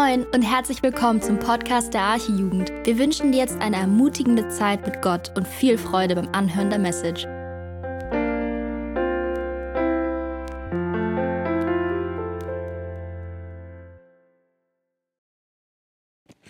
[0.00, 2.70] Moin und herzlich willkommen zum Podcast der Archijugend.
[2.84, 6.78] Wir wünschen dir jetzt eine ermutigende Zeit mit Gott und viel Freude beim Anhören der
[6.78, 7.24] Message.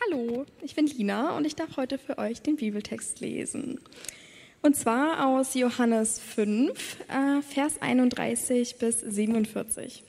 [0.04, 3.80] Hallo, ich bin Lina und ich darf heute für euch den Bibeltext lesen.
[4.60, 10.04] Und zwar aus Johannes 5, äh, Vers 31 bis 47.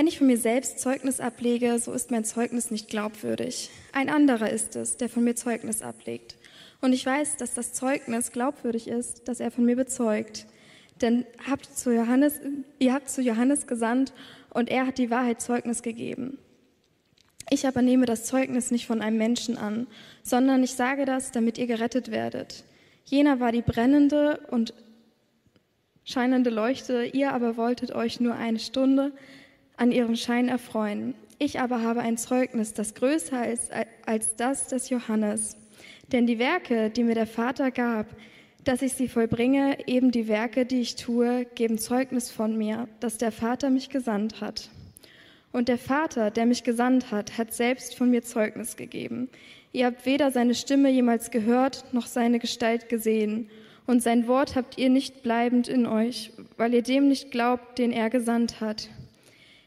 [0.00, 3.68] Wenn ich von mir selbst Zeugnis ablege, so ist mein Zeugnis nicht glaubwürdig.
[3.92, 6.36] Ein anderer ist es, der von mir Zeugnis ablegt.
[6.80, 10.46] Und ich weiß, dass das Zeugnis glaubwürdig ist, das er von mir bezeugt.
[11.02, 12.40] Denn habt zu Johannes,
[12.78, 14.14] ihr habt zu Johannes gesandt
[14.48, 16.38] und er hat die Wahrheit Zeugnis gegeben.
[17.50, 19.86] Ich aber nehme das Zeugnis nicht von einem Menschen an,
[20.22, 22.64] sondern ich sage das, damit ihr gerettet werdet.
[23.04, 24.72] Jener war die brennende und
[26.04, 29.12] scheinende Leuchte, ihr aber wolltet euch nur eine Stunde
[29.80, 31.14] an ihrem Schein erfreuen.
[31.38, 33.72] Ich aber habe ein Zeugnis, das größer ist
[34.04, 35.56] als das des Johannes.
[36.12, 38.06] Denn die Werke, die mir der Vater gab,
[38.62, 43.16] dass ich sie vollbringe, eben die Werke, die ich tue, geben Zeugnis von mir, dass
[43.16, 44.68] der Vater mich gesandt hat.
[45.50, 49.30] Und der Vater, der mich gesandt hat, hat selbst von mir Zeugnis gegeben.
[49.72, 53.48] Ihr habt weder seine Stimme jemals gehört, noch seine Gestalt gesehen.
[53.86, 57.92] Und sein Wort habt ihr nicht bleibend in euch, weil ihr dem nicht glaubt, den
[57.92, 58.90] er gesandt hat.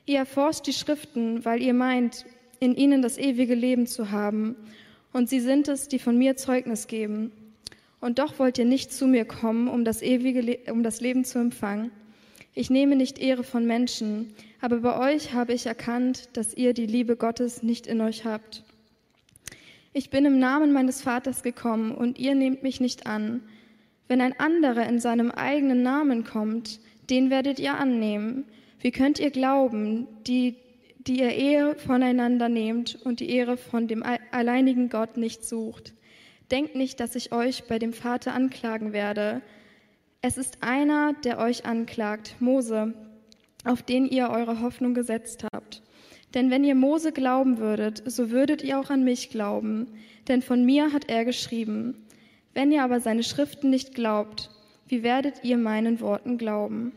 [0.06, 2.26] Ihr erforscht die Schriften, weil ihr meint,
[2.60, 4.56] in ihnen das ewige Leben zu haben.
[5.12, 7.32] Und sie sind es, die von mir Zeugnis geben.
[8.02, 11.24] Und doch wollt ihr nicht zu mir kommen, um das ewige, Le um das Leben
[11.24, 11.92] zu empfangen.
[12.56, 16.86] Ich nehme nicht Ehre von Menschen, aber bei euch habe ich erkannt, dass ihr die
[16.86, 18.64] Liebe Gottes nicht in euch habt.
[19.94, 23.42] Ich bin im Namen meines Vaters gekommen und ihr nehmt mich nicht an.
[24.08, 26.80] Wenn ein anderer in seinem eigenen Namen kommt,
[27.10, 28.46] den werdet ihr annehmen.
[28.84, 30.58] Wie könnt ihr glauben, die,
[31.08, 35.94] die ihr Ehe voneinander nehmt und die Ehre von dem alleinigen Gott nicht sucht?
[36.52, 39.42] Denkt nicht, dass ich euch bei dem Vater anklagen werde.
[40.22, 42.94] Es ist einer, der euch anklagt, Mose,
[43.64, 45.82] auf den ihr eure Hoffnung gesetzt habt.
[46.34, 49.94] Denn wenn ihr Mose glauben würdet, so würdet ihr auch an mich glauben,
[50.28, 52.06] denn von mir hat er geschrieben.
[52.54, 54.50] Wenn ihr aber seine Schriften nicht glaubt,
[54.90, 56.92] wie werdet ihr meinen Worten glauben?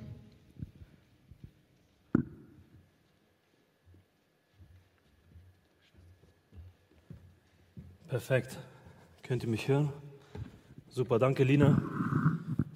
[8.16, 8.56] Perfekt.
[9.25, 9.93] Könnt ihr mich hören?
[10.88, 11.82] Super, danke Lina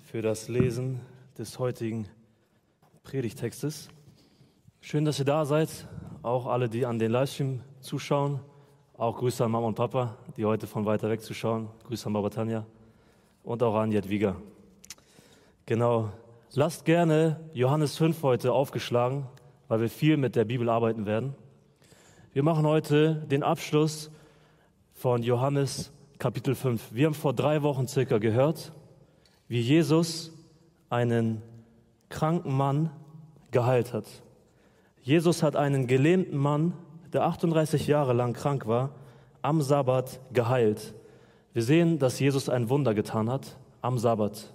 [0.04, 1.00] für das Lesen
[1.38, 2.06] des heutigen
[3.04, 3.88] Predigtextes.
[4.82, 5.88] Schön, dass ihr da seid.
[6.20, 8.40] Auch alle, die an den Livestream zuschauen.
[8.98, 11.70] Auch Grüße an Mama und Papa, die heute von weiter weg zuschauen.
[11.84, 12.66] Grüße an Baba Tanja
[13.42, 14.36] und auch an Jadwiga.
[15.64, 16.12] Genau.
[16.52, 19.26] Lasst gerne Johannes 5 heute aufgeschlagen,
[19.68, 21.34] weil wir viel mit der Bibel arbeiten werden.
[22.34, 24.10] Wir machen heute den Abschluss
[25.00, 26.92] von Johannes Kapitel 5.
[26.92, 28.70] Wir haben vor drei Wochen circa gehört,
[29.48, 30.30] wie Jesus
[30.90, 31.40] einen
[32.10, 32.90] kranken Mann
[33.50, 34.04] geheilt hat.
[35.00, 36.74] Jesus hat einen gelähmten Mann,
[37.14, 38.90] der 38 Jahre lang krank war,
[39.40, 40.92] am Sabbat geheilt.
[41.54, 44.52] Wir sehen, dass Jesus ein Wunder getan hat am Sabbat.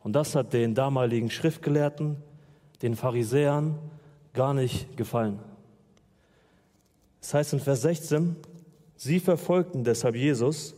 [0.00, 2.16] Und das hat den damaligen Schriftgelehrten,
[2.82, 3.78] den Pharisäern
[4.32, 5.38] gar nicht gefallen.
[7.20, 8.34] Es das heißt in Vers 16,
[8.96, 10.74] Sie verfolgten deshalb Jesus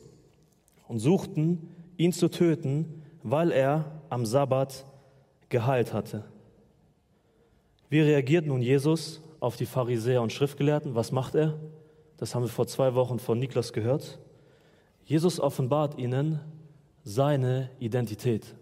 [0.89, 4.85] und suchten, ihn zu töten, weil er am Sabbat
[5.49, 6.25] geheilt hatte.
[7.89, 10.95] Wie reagiert nun Jesus auf die Pharisäer und Schriftgelehrten?
[10.95, 11.59] Was macht er?
[12.17, 14.19] Das haben wir vor zwei Wochen von Niklas gehört.
[15.05, 16.41] Jesus offenbart ihnen
[17.03, 18.55] seine Identität.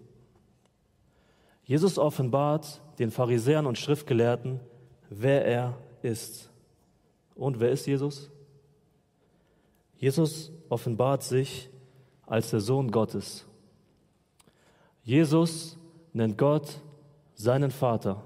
[1.65, 4.61] Jesus offenbart den Pharisäern und Schriftgelehrten,
[5.11, 6.51] wer er ist.
[7.35, 8.31] Und wer ist Jesus?
[9.99, 11.71] Jesus offenbart sich
[12.27, 13.47] als der Sohn Gottes.
[15.03, 15.79] Jesus
[16.13, 16.81] nennt Gott
[17.35, 18.23] seinen Vater.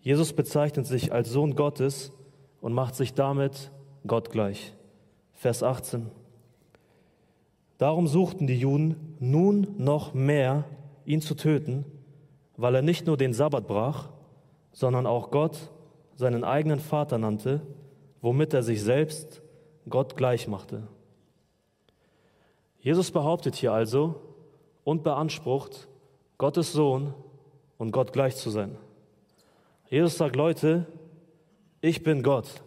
[0.00, 2.12] Jesus bezeichnet sich als Sohn Gottes
[2.60, 3.70] und macht sich damit
[4.06, 4.74] Gott gleich.
[5.34, 6.10] Vers 18.
[7.78, 10.64] Darum suchten die Juden nun noch mehr,
[11.04, 11.84] ihn zu töten,
[12.56, 14.08] weil er nicht nur den Sabbat brach,
[14.72, 15.70] sondern auch Gott
[16.16, 17.60] seinen eigenen Vater nannte,
[18.22, 19.42] womit er sich selbst
[19.88, 20.86] Gott gleich machte.
[22.78, 24.16] Jesus behauptet hier also
[24.84, 25.88] und beansprucht,
[26.38, 27.14] Gottes Sohn
[27.78, 28.76] und Gott gleich zu sein.
[29.88, 30.86] Jesus sagt, Leute,
[31.80, 32.62] ich bin Gott.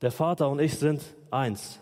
[0.00, 1.80] Der Vater und ich sind eins.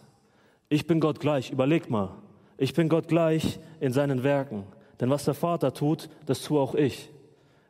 [0.69, 1.51] Ich bin Gott gleich.
[1.51, 2.11] Überlegt mal.
[2.59, 4.65] Ich bin Gott gleich in seinen Werken.
[5.01, 7.11] Denn was der Vater tut, das tue auch ich.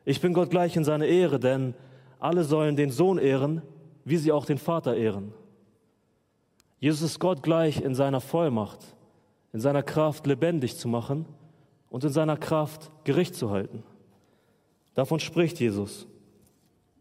[0.05, 1.73] Ich bin Gott gleich in seiner Ehre, denn
[2.19, 3.61] alle sollen den Sohn ehren,
[4.05, 5.33] wie sie auch den Vater ehren.
[6.79, 8.79] Jesus ist Gott gleich in seiner Vollmacht,
[9.53, 11.25] in seiner Kraft lebendig zu machen
[11.89, 13.83] und in seiner Kraft Gericht zu halten.
[14.93, 16.07] Davon spricht Jesus.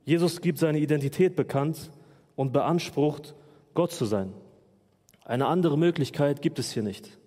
[0.04, 1.90] Jesus gibt seine Identität bekannt
[2.36, 3.34] und beansprucht,
[3.74, 4.32] Gott zu sein.
[5.24, 7.18] Eine andere Möglichkeit gibt es hier nicht.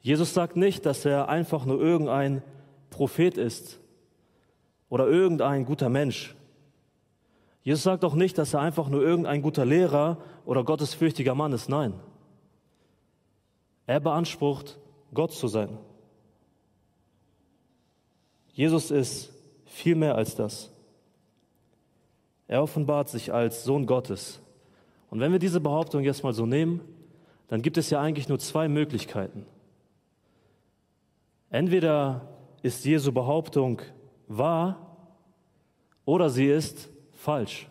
[0.00, 2.42] Jesus sagt nicht, dass er einfach nur irgendein
[2.90, 3.80] Prophet ist
[4.88, 6.36] oder irgendein guter Mensch.
[7.64, 11.70] Jesus sagt auch nicht, dass er einfach nur irgendein guter Lehrer oder gottesfürchtiger Mann ist.
[11.70, 11.94] Nein.
[13.86, 14.78] Er beansprucht,
[15.14, 15.78] Gott zu sein.
[18.52, 19.32] Jesus ist
[19.64, 20.70] viel mehr als das.
[22.46, 24.40] Er offenbart sich als Sohn Gottes.
[25.10, 26.82] Und wenn wir diese Behauptung jetzt mal so nehmen,
[27.48, 29.46] dann gibt es ja eigentlich nur zwei Möglichkeiten.
[31.48, 32.28] Entweder
[32.62, 33.80] ist Jesu Behauptung
[34.28, 34.96] wahr
[36.04, 36.90] oder sie ist
[37.24, 37.66] falsch.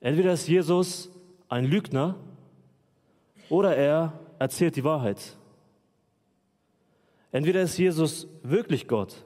[0.00, 1.10] Entweder ist Jesus
[1.48, 2.14] ein Lügner
[3.48, 5.36] oder er erzählt die Wahrheit.
[7.32, 9.24] Entweder ist Jesus wirklich Gott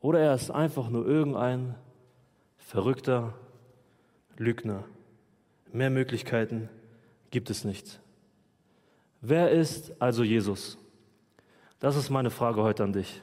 [0.00, 1.74] oder er ist einfach nur irgendein
[2.58, 3.34] verrückter
[4.36, 4.84] Lügner.
[5.72, 6.68] Mehr Möglichkeiten
[7.30, 8.00] gibt es nicht.
[9.22, 10.76] Wer ist also Jesus?
[11.80, 13.22] Das ist meine Frage heute an dich.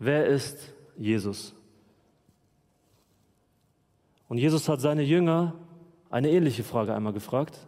[0.00, 1.54] Wer ist Jesus?
[4.28, 5.54] Und Jesus hat seine Jünger
[6.10, 7.58] eine ähnliche Frage einmal gefragt.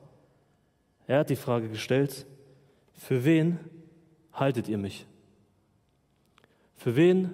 [1.07, 2.27] Er hat die Frage gestellt,
[2.95, 3.59] für wen
[4.33, 5.07] haltet ihr mich?
[6.77, 7.33] Für wen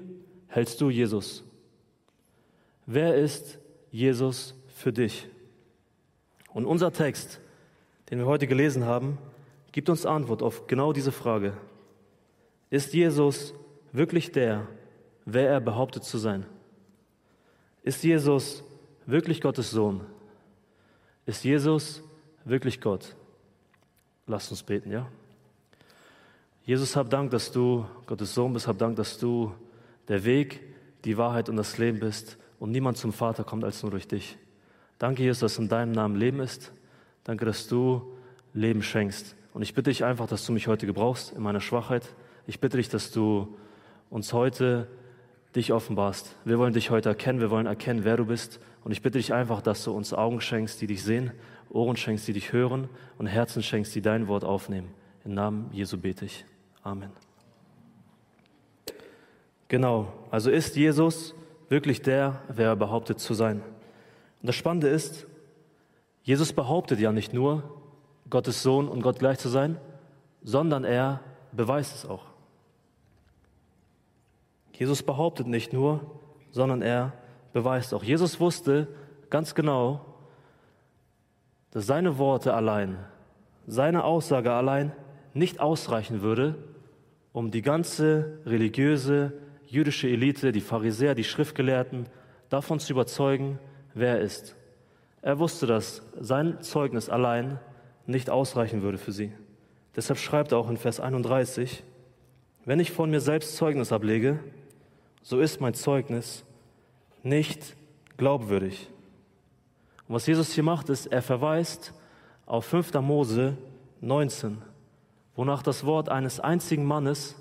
[0.49, 1.45] hältst du Jesus?
[2.87, 3.59] Wer ist
[3.91, 5.29] Jesus für dich?
[6.53, 7.41] Und unser Text,
[8.11, 9.19] den wir heute gelesen haben,
[9.73, 11.57] gibt uns Antwort auf genau diese Frage.
[12.71, 13.55] Ist Jesus
[13.93, 14.67] wirklich der,
[15.25, 16.47] wer er behauptet zu sein?
[17.83, 18.63] Ist Jesus
[19.07, 20.03] wirklich Gottes Sohn?
[21.27, 22.03] Ist Jesus
[22.45, 23.15] wirklich Gott?
[24.27, 25.09] Lasst uns beten, ja?
[26.65, 28.69] Jesus, hab Dank, dass du Gottes Sohn bist.
[28.69, 29.53] Hab Dank, dass du
[30.07, 30.61] der Weg,
[31.05, 34.39] die Wahrheit und das Leben bist und niemand zum Vater kommt als nur durch dich.
[34.99, 36.73] Danke, Jesus, dass in deinem Namen Leben ist.
[37.25, 38.17] Danke, dass du
[38.55, 39.35] Leben schenkst.
[39.53, 42.15] Und ich bitte dich einfach, dass du mich heute gebrauchst in meiner Schwachheit.
[42.47, 43.57] Ich bitte dich, dass du
[44.11, 44.87] uns heute
[45.55, 46.37] dich offenbarst.
[46.45, 48.61] Wir wollen dich heute erkennen, wir wollen erkennen, wer du bist.
[48.85, 51.33] Und ich bitte dich einfach, dass du uns Augen schenkst, die dich sehen,
[51.71, 52.89] Ohren schenkst, die dich hören
[53.19, 54.89] und Herzen schenkst, die dein Wort aufnehmen.
[55.25, 56.45] Im Namen Jesu bete ich.
[56.83, 57.11] Amen.
[59.69, 61.35] Genau, also ist Jesus
[61.69, 63.63] wirklich der, wer er behauptet zu sein.
[64.43, 65.27] Und das Spannende ist,
[66.25, 67.81] Jesus behauptet ja nicht nur,
[68.29, 69.79] Gottes Sohn und Gott gleich zu sein,
[70.43, 71.21] sondern er
[71.53, 72.32] beweist es auch.
[74.83, 76.01] Jesus behauptet nicht nur,
[76.51, 77.13] sondern er
[77.53, 78.03] beweist auch.
[78.03, 78.89] Jesus wusste
[79.31, 80.05] ganz genau,
[81.71, 82.99] dass seine Worte allein,
[83.69, 84.91] seine Aussage allein
[85.35, 86.57] nicht ausreichen würde,
[87.33, 89.35] um die ganze religiöse
[89.69, 92.07] jüdische Elite, die Pharisäer, die Schriftgelehrten
[92.49, 93.61] davon zu überzeugen,
[93.95, 94.57] wer er ist.
[95.23, 97.61] Er wusste, dass sein Zeugnis allein
[98.05, 99.31] nicht ausreichen würde für sie.
[99.95, 101.85] Deshalb schreibt er auch in Vers 31,
[102.65, 104.41] wenn ich von mir selbst Zeugnis ablege,
[105.23, 106.45] so ist mein Zeugnis
[107.23, 107.77] nicht
[108.17, 108.89] glaubwürdig.
[110.09, 111.95] Und was Jesus hier macht, ist, er verweist
[112.47, 112.95] auf 5.
[112.95, 113.57] Mose
[114.01, 114.61] 19,
[115.37, 117.37] wonach das Wort eines einzigen Mannes,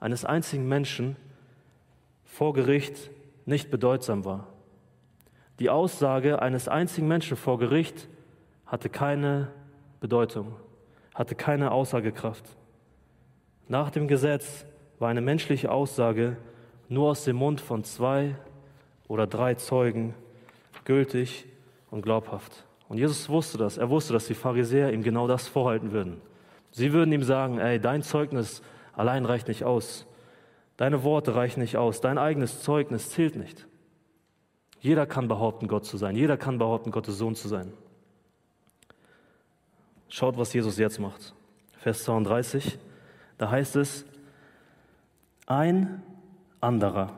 [0.00, 1.16] eines einzigen Menschen
[2.24, 3.10] vor Gericht
[3.46, 4.46] nicht bedeutsam war.
[5.58, 8.08] Die Aussage eines einzigen Menschen vor Gericht
[8.64, 9.50] hatte keine
[9.98, 10.54] Bedeutung,
[11.14, 12.44] hatte keine Aussagekraft.
[13.66, 14.64] Nach dem Gesetz
[15.00, 16.36] war eine menschliche Aussage
[16.88, 18.36] nur aus dem Mund von zwei
[19.06, 20.14] oder drei Zeugen
[20.84, 21.46] gültig
[21.90, 22.64] und glaubhaft.
[22.88, 23.76] Und Jesus wusste das.
[23.76, 26.20] Er wusste, dass die Pharisäer ihm genau das vorhalten würden.
[26.70, 28.62] Sie würden ihm sagen, ey, dein Zeugnis
[28.94, 30.06] allein reicht nicht aus.
[30.76, 32.00] Deine Worte reichen nicht aus.
[32.00, 33.66] Dein eigenes Zeugnis zählt nicht.
[34.80, 36.14] Jeder kann behaupten, Gott zu sein.
[36.14, 37.72] Jeder kann behaupten, Gottes Sohn zu sein.
[40.08, 41.34] Schaut, was Jesus jetzt macht.
[41.78, 42.78] Vers 32,
[43.36, 44.04] da heißt es,
[45.46, 46.02] ein
[46.60, 47.12] anderer.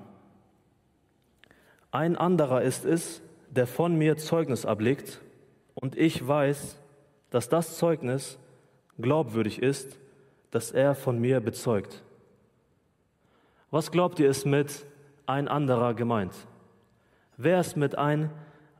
[1.90, 5.20] Ein anderer ist es, der von mir Zeugnis ablegt,
[5.74, 6.78] und ich weiß,
[7.30, 8.38] dass das Zeugnis
[9.00, 9.98] glaubwürdig ist,
[10.50, 12.02] das er von mir bezeugt.
[13.70, 14.84] Was glaubt ihr ist mit
[15.26, 16.34] ein anderer gemeint?
[17.36, 18.30] Wer ist mit ein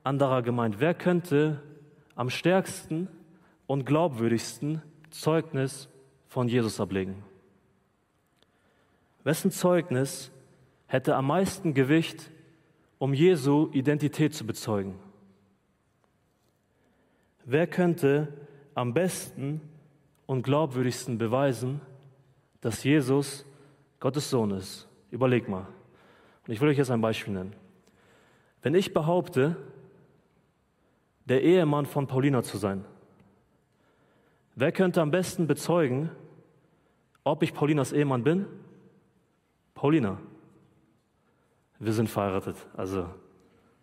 [0.03, 0.81] anderer gemeint?
[0.81, 1.63] Wer könnte
[2.17, 3.09] am stärksten
[3.67, 5.89] und glaubwürdigsten Zeugnis
[6.29, 7.23] von Jesus ablegen?
[9.23, 10.31] Wessen Zeugnis
[10.91, 12.33] hätte am meisten Gewicht
[12.99, 14.97] um Jesu Identität zu bezeugen.
[17.45, 18.33] Wer könnte
[18.75, 19.61] am besten
[20.27, 21.81] und glaubwürdigsten beweisen,
[22.61, 23.47] dass Jesus
[24.01, 24.89] Gottes Sohn ist?
[25.13, 25.69] Überleg mal.
[26.47, 27.55] Und ich will euch jetzt ein Beispiel nennen.
[28.61, 29.57] Wenn ich behaupte,
[31.25, 32.85] der Ehemann von Paulina zu sein,
[34.57, 36.11] wer könnte am besten bezeugen,
[37.23, 38.47] ob ich Paulinas Ehemann bin?
[39.75, 40.19] Paulina.
[41.81, 43.09] Wir sind verheiratet, also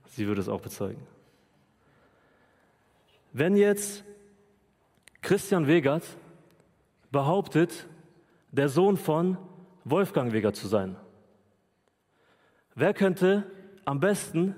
[0.05, 1.01] sie würde es auch bezeugen.
[3.33, 4.03] Wenn jetzt
[5.21, 6.05] Christian Wegert
[7.11, 7.87] behauptet,
[8.51, 9.37] der Sohn von
[9.83, 10.95] Wolfgang Wegert zu sein,
[12.75, 13.49] wer könnte
[13.83, 14.55] am besten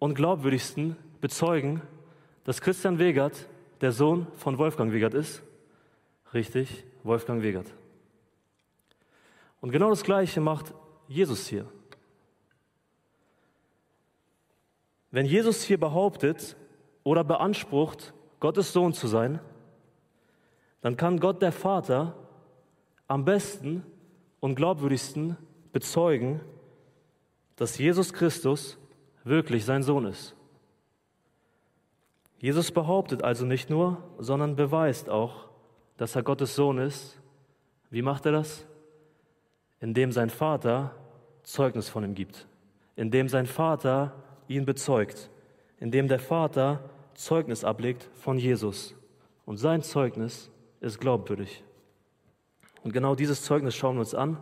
[0.00, 1.82] und glaubwürdigsten bezeugen,
[2.42, 3.48] dass Christian Wegert
[3.80, 5.44] der Sohn von Wolfgang Wegert ist?
[6.34, 7.72] Richtig, Wolfgang Wegert.
[9.60, 10.74] Und genau das Gleiche macht
[11.06, 11.66] Jesus hier.
[15.12, 16.56] Wenn Jesus hier behauptet
[17.04, 19.40] oder beansprucht, Gottes Sohn zu sein,
[20.80, 22.16] dann kann Gott der Vater
[23.06, 23.84] am besten
[24.40, 25.36] und glaubwürdigsten
[25.72, 26.40] bezeugen,
[27.56, 28.78] dass Jesus Christus
[29.22, 30.34] wirklich sein Sohn ist.
[32.38, 35.48] Jesus behauptet also nicht nur, sondern beweist auch,
[35.98, 37.20] dass er Gottes Sohn ist.
[37.90, 38.66] Wie macht er das?
[39.78, 40.96] Indem sein Vater
[41.42, 42.48] Zeugnis von ihm gibt,
[42.96, 44.14] indem sein Vater
[44.56, 45.30] ihn bezeugt,
[45.78, 48.94] indem der Vater Zeugnis ablegt von Jesus.
[49.44, 51.62] Und sein Zeugnis ist glaubwürdig.
[52.82, 54.38] Und genau dieses Zeugnis schauen wir uns an.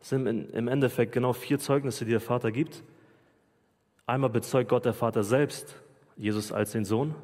[0.00, 2.82] Es sind im Endeffekt genau vier Zeugnisse, die der Vater gibt.
[4.06, 5.76] Einmal bezeugt Gott der Vater selbst,
[6.16, 7.14] Jesus als den Sohn.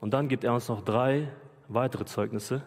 [0.00, 1.28] Und dann gibt er uns noch drei
[1.68, 2.62] weitere Zeugnisse,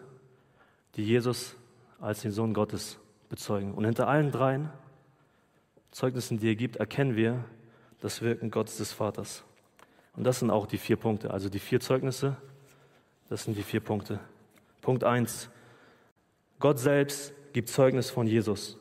[0.96, 1.56] die Jesus
[2.00, 2.98] als den Sohn Gottes
[3.28, 3.74] bezeugen.
[3.74, 4.70] Und hinter allen dreien
[5.90, 7.44] Zeugnissen, die er gibt, erkennen wir
[8.02, 9.44] das Wirken Gottes des Vaters.
[10.14, 11.30] Und das sind auch die vier Punkte.
[11.30, 12.36] Also die vier Zeugnisse,
[13.30, 14.18] das sind die vier Punkte.
[14.82, 15.48] Punkt eins:
[16.58, 18.76] Gott selbst gibt Zeugnis von Jesus.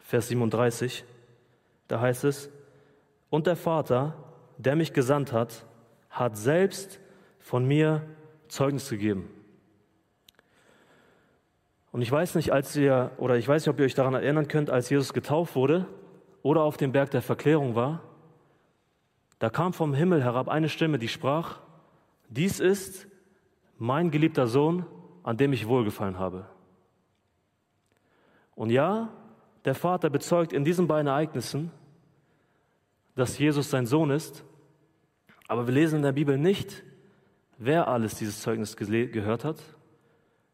[0.00, 1.04] Vers 37,
[1.88, 2.50] da heißt es,
[3.30, 4.14] und der Vater,
[4.58, 5.64] der mich gesandt hat,
[6.10, 7.00] hat selbst
[7.38, 8.02] von mir
[8.48, 9.28] Zeugnis gegeben.
[11.90, 14.48] Und ich weiß nicht, als ihr, oder ich weiß nicht, ob ihr euch daran erinnern
[14.48, 15.86] könnt, als Jesus getauft wurde
[16.42, 18.02] oder auf dem Berg der Verklärung war,
[19.42, 21.58] da kam vom Himmel herab eine Stimme, die sprach,
[22.28, 23.08] dies ist
[23.76, 24.86] mein geliebter Sohn,
[25.24, 26.46] an dem ich wohlgefallen habe.
[28.54, 29.08] Und ja,
[29.64, 31.72] der Vater bezeugt in diesen beiden Ereignissen,
[33.16, 34.44] dass Jesus sein Sohn ist,
[35.48, 36.84] aber wir lesen in der Bibel nicht,
[37.58, 39.60] wer alles dieses Zeugnis gehört hat.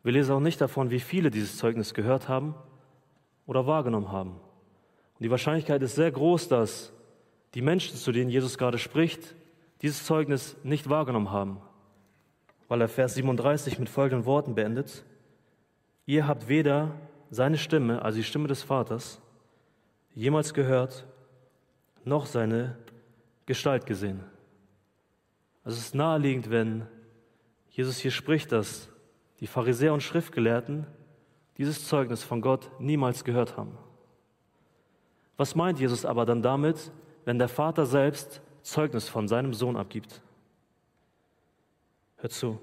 [0.03, 2.55] Wir lesen auch nicht davon, wie viele dieses Zeugnis gehört haben
[3.45, 4.31] oder wahrgenommen haben.
[4.31, 6.95] Und die Wahrscheinlichkeit ist sehr groß, dass
[7.55, 9.35] die Menschen, zu denen Jesus gerade spricht,
[9.83, 11.61] dieses Zeugnis nicht wahrgenommen haben,
[12.69, 15.05] weil er Vers 37 mit folgenden Worten beendet.
[16.07, 16.95] Ihr habt weder
[17.31, 19.21] seine Stimme, also die Stimme des Vaters,
[20.15, 21.07] jemals gehört,
[22.05, 22.77] noch seine
[23.47, 24.25] Gestalt gesehen.
[25.65, 26.87] Also es ist naheliegend, wenn
[27.71, 28.89] Jesus hier spricht, dass
[29.41, 30.87] die Pharisäer und Schriftgelehrten
[31.59, 33.77] dieses Zeugnis von Gott niemals gehört haben.
[35.37, 36.91] Was meint Jesus aber dann damit,
[37.29, 40.23] wenn der Vater selbst Zeugnis von seinem Sohn abgibt?
[42.17, 42.59] Hört zu.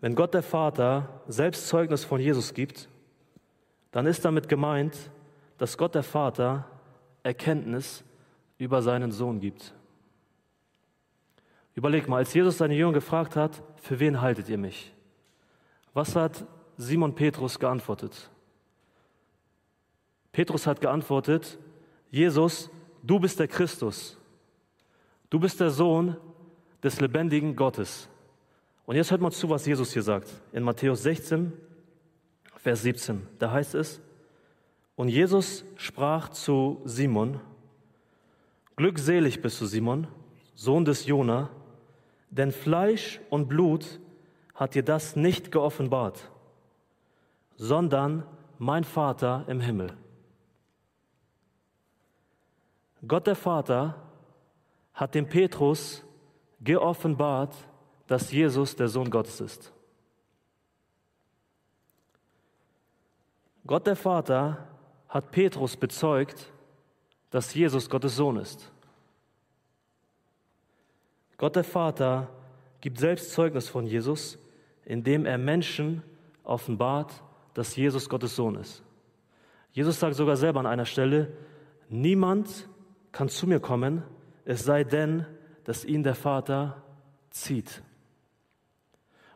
[0.00, 2.88] Wenn Gott der Vater selbst Zeugnis von Jesus gibt,
[3.92, 5.12] dann ist damit gemeint,
[5.58, 6.66] dass Gott der Vater
[7.22, 8.02] Erkenntnis
[8.58, 9.72] über seinen Sohn gibt.
[11.76, 14.92] Überleg mal, als Jesus seine Jünger gefragt hat, für wen haltet ihr mich?
[15.94, 16.44] Was hat
[16.78, 18.28] Simon Petrus geantwortet?
[20.32, 21.60] Petrus hat geantwortet,
[22.10, 22.68] Jesus,
[23.02, 24.16] du bist der Christus.
[25.30, 26.16] Du bist der Sohn
[26.82, 28.08] des lebendigen Gottes.
[28.84, 30.28] Und jetzt hört mal zu, was Jesus hier sagt.
[30.52, 31.52] In Matthäus 16,
[32.56, 34.00] Vers 17, da heißt es,
[34.94, 37.40] und Jesus sprach zu Simon,
[38.76, 40.06] Glückselig bist du, Simon,
[40.54, 41.50] Sohn des Jona,
[42.30, 44.00] denn Fleisch und Blut
[44.54, 46.30] hat dir das nicht geoffenbart,
[47.56, 48.24] sondern
[48.58, 49.94] mein Vater im Himmel.
[53.06, 53.96] Gott der Vater
[54.94, 56.04] hat dem Petrus
[56.60, 57.54] geoffenbart,
[58.06, 59.72] dass Jesus der Sohn Gottes ist.
[63.66, 64.68] Gott der Vater
[65.08, 66.52] hat Petrus bezeugt,
[67.30, 68.70] dass Jesus Gottes Sohn ist.
[71.38, 72.28] Gott der Vater
[72.80, 74.38] gibt selbst Zeugnis von Jesus,
[74.84, 76.02] indem er Menschen
[76.44, 77.22] offenbart,
[77.54, 78.82] dass Jesus Gottes Sohn ist.
[79.72, 81.32] Jesus sagt sogar selber an einer Stelle,
[81.88, 82.68] niemand
[83.12, 84.02] kann zu mir kommen,
[84.44, 85.26] es sei denn,
[85.64, 86.82] dass ihn der Vater
[87.30, 87.82] zieht.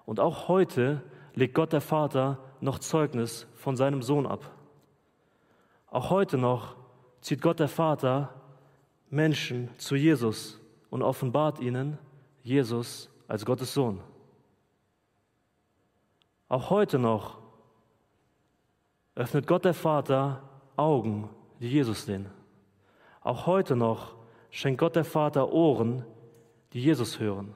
[0.05, 1.03] Und auch heute
[1.35, 4.51] legt Gott der Vater noch Zeugnis von seinem Sohn ab.
[5.89, 6.77] Auch heute noch
[7.21, 8.35] zieht Gott der Vater
[9.11, 11.99] Menschen zu Jesus und offenbart ihnen
[12.43, 14.01] Jesus als Gottes Sohn.
[16.49, 17.39] Auch heute noch
[19.15, 20.43] öffnet Gott der Vater
[20.77, 21.29] Augen,
[21.61, 22.36] die Jesus sehen.
[23.27, 24.15] Auch heute noch
[24.51, 26.05] schenkt Gott der Vater Ohren,
[26.73, 27.55] die Jesus hören.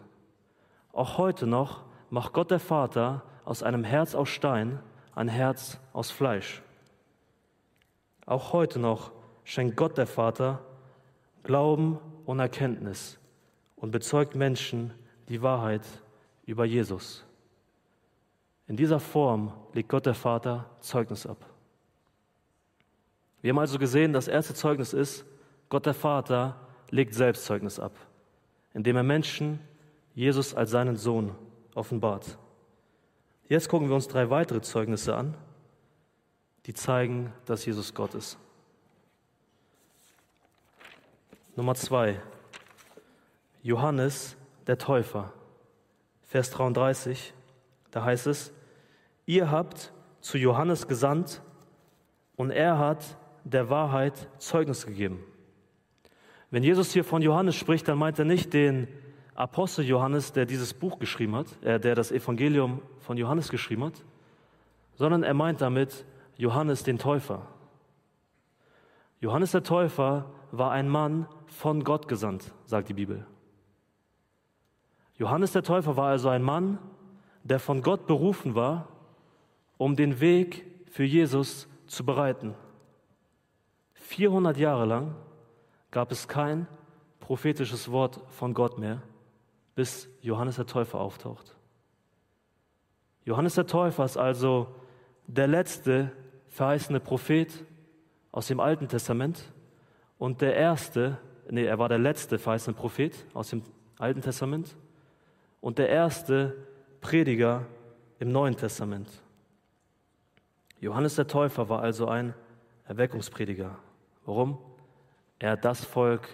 [0.92, 4.80] Auch heute noch macht Gott der Vater aus einem Herz aus Stein
[5.14, 6.60] ein Herz aus Fleisch.
[8.26, 9.12] Auch heute noch
[9.44, 10.58] schenkt Gott der Vater
[11.44, 13.20] Glauben und Erkenntnis
[13.76, 14.92] und bezeugt Menschen
[15.28, 15.86] die Wahrheit
[16.46, 17.24] über Jesus.
[18.66, 21.46] In dieser Form legt Gott der Vater Zeugnis ab.
[23.40, 25.24] Wir haben also gesehen, das erste Zeugnis ist,
[25.70, 26.56] Gott der Vater
[26.90, 27.92] legt selbst Zeugnis ab,
[28.74, 29.60] indem er Menschen
[30.14, 31.34] Jesus als seinen Sohn
[31.74, 32.36] offenbart.
[33.48, 35.36] Jetzt gucken wir uns drei weitere Zeugnisse an,
[36.66, 38.36] die zeigen, dass Jesus Gott ist.
[41.54, 42.20] Nummer zwei,
[43.62, 44.36] Johannes
[44.66, 45.32] der Täufer,
[46.22, 47.32] Vers 33,
[47.92, 48.52] da heißt es,
[49.26, 51.42] ihr habt zu Johannes gesandt
[52.36, 55.24] und er hat der Wahrheit Zeugnis gegeben.
[56.50, 58.88] Wenn Jesus hier von Johannes spricht, dann meint er nicht den
[59.34, 64.04] Apostel Johannes, der dieses Buch geschrieben hat, äh, der das Evangelium von Johannes geschrieben hat,
[64.94, 66.04] sondern er meint damit
[66.36, 67.46] Johannes den Täufer.
[69.20, 73.26] Johannes der Täufer war ein Mann von Gott gesandt, sagt die Bibel.
[75.16, 76.78] Johannes der Täufer war also ein Mann,
[77.44, 78.88] der von Gott berufen war,
[79.78, 82.54] um den Weg für Jesus zu bereiten.
[83.94, 85.14] 400 Jahre lang
[85.90, 86.66] gab es kein
[87.20, 89.02] prophetisches Wort von Gott mehr,
[89.74, 91.56] bis Johannes der Täufer auftaucht.
[93.24, 94.74] Johannes der Täufer ist also
[95.26, 96.12] der letzte
[96.48, 97.64] verheißene Prophet
[98.32, 99.52] aus dem Alten Testament
[100.18, 103.62] und der erste, nee, er war der letzte verheißene Prophet aus dem
[103.98, 104.76] Alten Testament
[105.60, 106.56] und der erste
[107.00, 107.66] Prediger
[108.18, 109.08] im Neuen Testament.
[110.80, 112.34] Johannes der Täufer war also ein
[112.84, 113.78] Erweckungsprediger.
[114.24, 114.58] Warum?
[115.40, 116.28] Er hat das Volk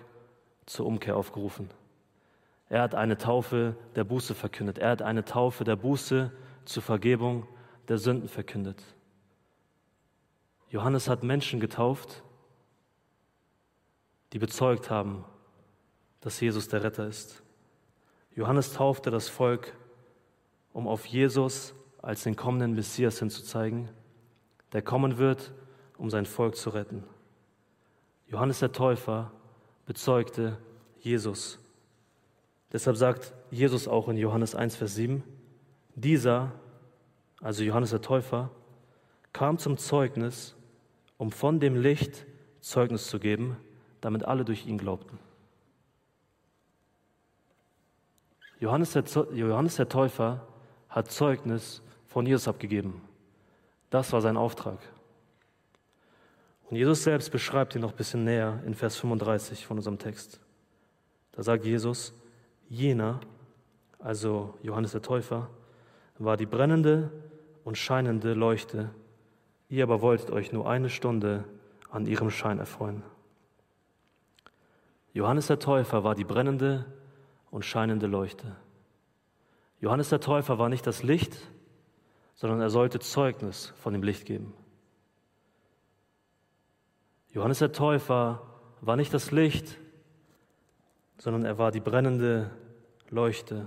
[0.67, 1.71] zur Umkehr aufgerufen.
[2.69, 4.79] Er hat eine Taufe der Buße verkündet.
[4.79, 6.33] Er hat eine Taufe der Buße
[6.65, 7.47] zur Vergebung
[7.89, 8.83] der Sünden verkündet.
[10.69, 12.25] Johannes hat Menschen getauft,
[14.33, 15.25] die bezeugt haben,
[16.21, 17.45] dass Jesus der Retter ist.
[18.35, 19.73] Johannes taufte das Volk,
[20.73, 23.89] um auf Jesus als den kommenden Messias hinzuzeigen,
[24.73, 25.55] der kommen wird,
[25.97, 27.05] um sein Volk zu retten.
[28.29, 29.31] Johannes der Täufer
[29.87, 30.59] bezeugte
[31.01, 31.59] Jesus.
[32.73, 35.23] Deshalb sagt Jesus auch in Johannes 1, Vers 7,
[35.95, 36.53] dieser,
[37.41, 38.51] also Johannes der Täufer,
[39.33, 40.57] kam zum Zeugnis,
[41.17, 42.27] um von dem Licht
[42.61, 43.57] Zeugnis zu geben,
[44.01, 45.19] damit alle durch ihn glaubten.
[48.59, 50.47] Johannes der, Johannes der Täufer
[50.89, 53.03] hat Zeugnis von Jesus abgegeben.
[53.91, 54.79] Das war sein Auftrag.
[56.69, 60.41] Und Jesus selbst beschreibt ihn noch ein bisschen näher in Vers 35 von unserem Text.
[61.33, 62.13] Da sagt Jesus,
[62.69, 63.21] jener,
[63.99, 65.49] also Johannes der Täufer,
[66.19, 67.11] war die brennende
[67.65, 68.91] und scheinende Leuchte.
[69.69, 71.45] Ihr aber wolltet euch nur eine Stunde
[71.91, 73.03] an ihrem Schein erfreuen.
[75.13, 76.85] Johannes der Täufer war die brennende
[77.51, 78.57] und scheinende Leuchte.
[79.81, 81.37] Johannes der Täufer war nicht das Licht,
[82.35, 84.53] sondern er sollte Zeugnis von dem Licht geben.
[87.37, 88.41] Johannes der Täufer
[88.81, 89.77] war nicht das Licht,
[91.19, 92.51] sondern er war die brennende
[93.11, 93.67] Leuchte.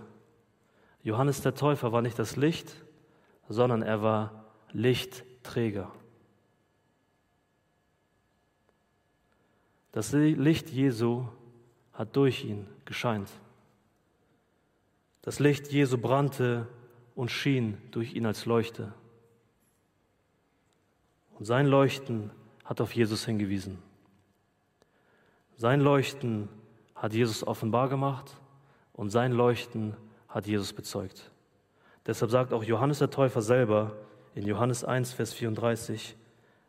[1.04, 2.84] Johannes der Täufer war nicht das Licht,
[3.48, 5.92] sondern er war Lichtträger.
[9.92, 11.28] Das Licht Jesu
[11.94, 13.30] hat durch ihn gescheint.
[15.22, 16.68] Das Licht Jesu brannte
[17.14, 18.94] und schien durch ihn als Leuchte.
[21.38, 22.32] Und sein Leuchten
[22.70, 23.80] hat auf Jesus hingewiesen.
[25.56, 26.50] Sein Leuchten
[26.94, 28.38] hat Jesus offenbar gemacht
[28.94, 29.96] und sein Leuchten
[30.28, 31.32] hat Jesus bezeugt.
[32.06, 33.96] Deshalb sagt auch Johannes der Täufer selber
[34.36, 36.16] in Johannes 1, Vers 34,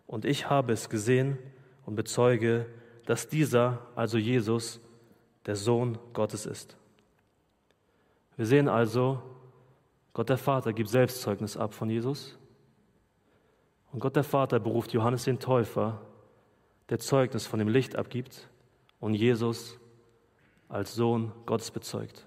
[0.06, 1.36] und ich habe es gesehen
[1.84, 2.64] und bezeuge,
[3.04, 4.80] dass dieser, also Jesus,
[5.44, 6.78] der Sohn Gottes ist.
[8.38, 9.22] Wir sehen also,
[10.14, 12.39] Gott der Vater gibt Selbstzeugnis ab von Jesus
[13.92, 16.00] und Gott der Vater beruft Johannes den Täufer,
[16.88, 18.48] der Zeugnis von dem Licht abgibt
[19.00, 19.78] und Jesus,
[20.68, 22.26] als Sohn Gottes bezeugt.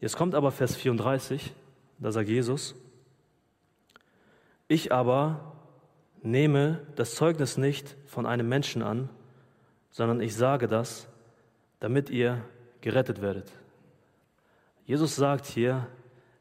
[0.00, 1.52] Jetzt kommt aber Vers 34,
[1.98, 2.74] da sagt Jesus,
[4.68, 5.52] ich aber
[6.22, 9.08] nehme das Zeugnis nicht von einem Menschen an,
[9.90, 11.08] sondern ich sage das,
[11.80, 12.44] damit ihr
[12.80, 13.50] gerettet werdet.
[14.84, 15.86] Jesus sagt hier,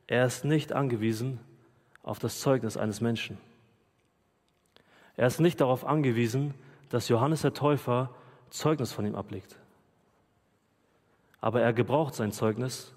[0.07, 1.39] er ist nicht angewiesen
[2.05, 3.39] auf das Zeugnis eines Menschen.
[5.17, 6.53] Er ist nicht darauf angewiesen,
[6.89, 8.11] dass Johannes der Täufer
[8.51, 9.57] Zeugnis von ihm ablegt.
[11.41, 12.93] Aber er gebraucht sein Zeugnis,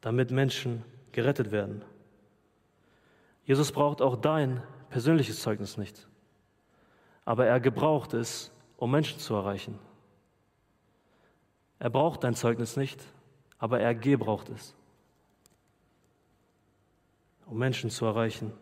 [0.00, 1.84] damit Menschen gerettet werden.
[3.44, 6.06] Jesus braucht auch dein persönliches Zeugnis nicht.
[7.24, 9.76] Aber er gebraucht es, um Menschen zu erreichen.
[11.80, 13.02] Er braucht dein Zeugnis nicht,
[13.58, 14.74] aber er gebraucht es,
[17.48, 18.52] um Menschen zu erreichen.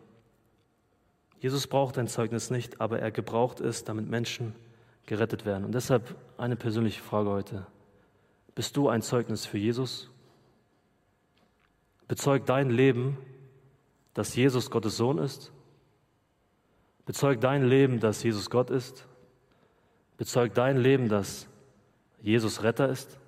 [1.39, 4.55] Jesus braucht dein Zeugnis nicht, aber er gebraucht es, damit Menschen
[5.05, 5.65] gerettet werden.
[5.65, 7.67] Und deshalb eine persönliche Frage heute.
[8.55, 10.09] Bist du ein Zeugnis für Jesus?
[12.07, 13.17] Bezeugt dein Leben,
[14.13, 15.51] dass Jesus Gottes Sohn ist?
[17.05, 19.05] Bezeugt dein Leben, dass Jesus Gott ist?
[20.17, 21.47] Bezeugt dein Leben, dass
[22.21, 23.19] Jesus Retter ist?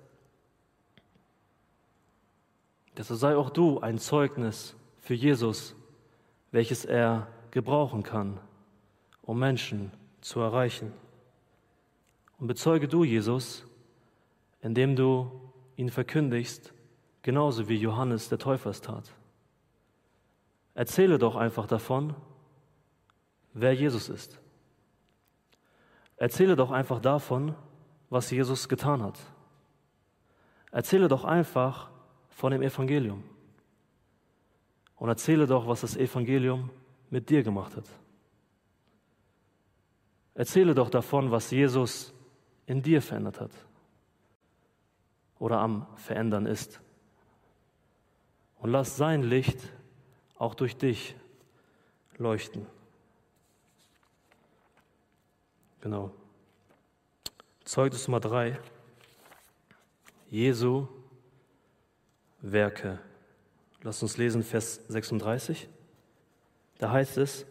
[2.96, 4.74] Deshalb sei auch du ein Zeugnis
[5.10, 5.74] für Jesus,
[6.52, 8.38] welches er gebrauchen kann,
[9.22, 10.92] um Menschen zu erreichen.
[12.38, 13.66] Und bezeuge du Jesus,
[14.60, 15.28] indem du
[15.74, 16.72] ihn verkündigst,
[17.22, 19.12] genauso wie Johannes der Täufer es tat.
[20.74, 22.14] Erzähle doch einfach davon,
[23.52, 24.38] wer Jesus ist.
[26.18, 27.56] Erzähle doch einfach davon,
[28.10, 29.18] was Jesus getan hat.
[30.70, 31.90] Erzähle doch einfach
[32.28, 33.24] von dem Evangelium.
[35.00, 36.68] Und erzähle doch, was das Evangelium
[37.08, 37.86] mit dir gemacht hat.
[40.34, 42.12] Erzähle doch davon, was Jesus
[42.66, 43.50] in dir verändert hat
[45.38, 46.82] oder am Verändern ist.
[48.58, 49.58] Und lass sein Licht
[50.36, 51.16] auch durch dich
[52.18, 52.66] leuchten.
[55.80, 56.12] Genau.
[57.64, 58.60] Zeugnis Nummer drei.
[60.28, 60.86] Jesu
[62.42, 62.98] Werke.
[63.82, 65.68] Lass uns lesen, Vers 36.
[66.78, 67.46] Da heißt es,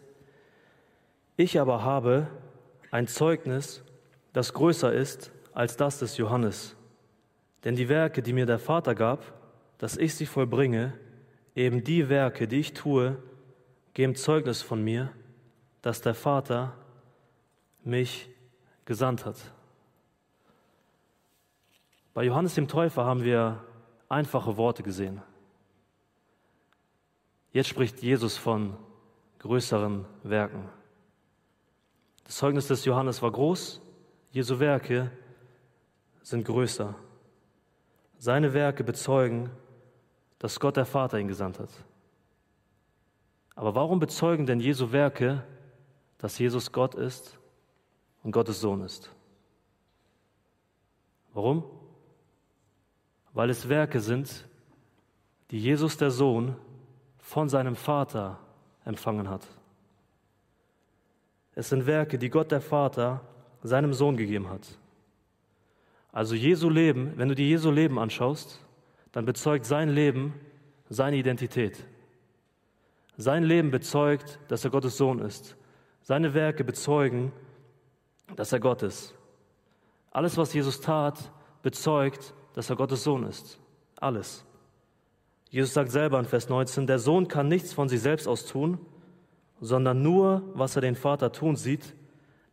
[1.36, 2.28] ich aber habe
[2.90, 3.82] ein Zeugnis,
[4.32, 6.76] das größer ist als das des Johannes.
[7.64, 9.32] Denn die Werke, die mir der Vater gab,
[9.78, 10.92] dass ich sie vollbringe,
[11.54, 13.16] eben die Werke, die ich tue,
[13.94, 15.10] geben Zeugnis von mir,
[15.82, 16.74] dass der Vater
[17.82, 18.28] mich
[18.84, 19.36] gesandt hat.
[22.14, 23.64] Bei Johannes dem Täufer haben wir
[24.08, 25.22] einfache Worte gesehen.
[27.52, 28.76] Jetzt spricht Jesus von
[29.40, 30.68] größeren Werken.
[32.24, 33.80] Das Zeugnis des Johannes war groß,
[34.30, 35.10] Jesu Werke
[36.22, 36.94] sind größer.
[38.18, 39.50] Seine Werke bezeugen,
[40.38, 41.70] dass Gott der Vater ihn gesandt hat.
[43.56, 45.42] Aber warum bezeugen denn Jesu Werke,
[46.18, 47.38] dass Jesus Gott ist
[48.22, 49.10] und Gottes Sohn ist?
[51.32, 51.64] Warum?
[53.32, 54.48] Weil es Werke sind,
[55.50, 56.56] die Jesus der Sohn
[57.30, 58.40] von seinem Vater
[58.84, 59.46] empfangen hat.
[61.54, 63.20] Es sind Werke, die Gott der Vater
[63.62, 64.66] seinem Sohn gegeben hat.
[66.10, 68.58] Also Jesu Leben, wenn du dir Jesu Leben anschaust,
[69.12, 70.34] dann bezeugt sein Leben
[70.88, 71.86] seine Identität.
[73.16, 75.56] Sein Leben bezeugt, dass er Gottes Sohn ist.
[76.02, 77.30] Seine Werke bezeugen,
[78.34, 79.14] dass er Gott ist.
[80.10, 81.30] Alles, was Jesus tat,
[81.62, 83.60] bezeugt, dass er Gottes Sohn ist.
[84.00, 84.44] Alles.
[85.50, 88.78] Jesus sagt selber in Vers 19, der Sohn kann nichts von sich selbst aus tun,
[89.60, 91.94] sondern nur, was er den Vater tun sieht,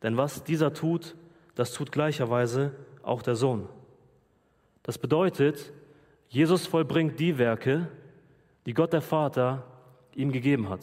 [0.01, 1.15] denn was dieser tut,
[1.55, 3.69] das tut gleicherweise auch der Sohn.
[4.81, 5.71] Das bedeutet,
[6.27, 7.87] Jesus vollbringt die Werke,
[8.65, 9.63] die Gott der Vater
[10.15, 10.81] ihm gegeben hat.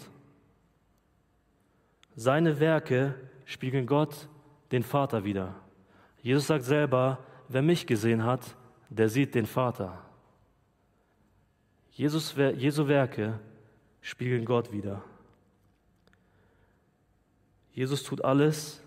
[2.14, 4.29] Seine Werke spiegeln Gott
[4.70, 5.55] den Vater wider.
[6.22, 8.57] Jesus sagt selber, wer mich gesehen hat,
[8.88, 10.04] der sieht den Vater.
[11.94, 13.38] Jesus, Jesu Werke
[14.00, 15.02] spiegeln Gott wieder.
[17.72, 18.83] Jesus tut alles,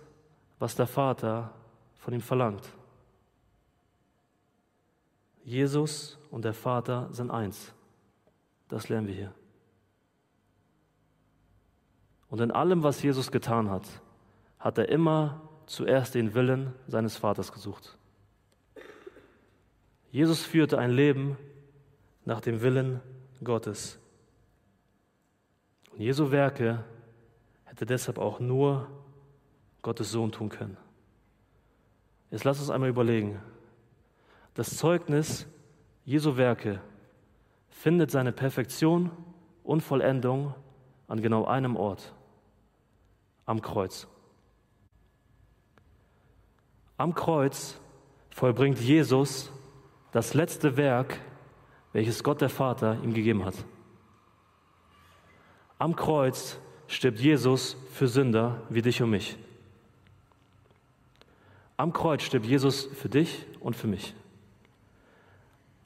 [0.59, 1.53] was der Vater
[1.95, 2.69] von ihm verlangt.
[5.43, 7.73] Jesus und der Vater sind eins.
[8.67, 9.33] Das lernen wir hier.
[12.29, 13.87] Und in allem, was Jesus getan hat,
[14.59, 17.97] hat er immer zuerst den Willen seines Vaters gesucht.
[20.11, 21.37] Jesus führte ein Leben
[22.27, 22.99] nach dem Willen
[23.41, 23.97] Gottes.
[25.93, 26.83] Und Jesu Werke
[27.63, 28.89] hätte deshalb auch nur
[29.81, 30.75] Gottes Sohn tun können.
[32.29, 33.41] Jetzt lass uns einmal überlegen,
[34.55, 35.47] Das Zeugnis
[36.03, 36.81] Jesu Werke
[37.69, 39.09] findet seine Perfektion
[39.63, 40.53] und Vollendung
[41.07, 42.13] an genau einem Ort,
[43.45, 44.05] am Kreuz.
[46.97, 47.79] Am Kreuz
[48.31, 49.49] vollbringt Jesus
[50.11, 51.21] das letzte Werk,
[51.93, 53.55] welches Gott der Vater ihm gegeben hat.
[55.79, 59.37] Am Kreuz stirbt Jesus für Sünder wie dich und mich.
[61.75, 64.15] Am Kreuz stirbt Jesus für dich und für mich.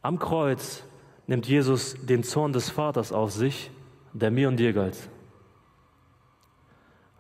[0.02, 0.84] Am Kreuz
[1.28, 3.70] nimmt Jesus den Zorn des Vaters auf sich,
[4.14, 4.98] der mir und dir galt.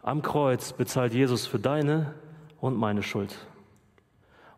[0.01, 2.15] Am Kreuz bezahlt Jesus für deine
[2.59, 3.37] und meine Schuld.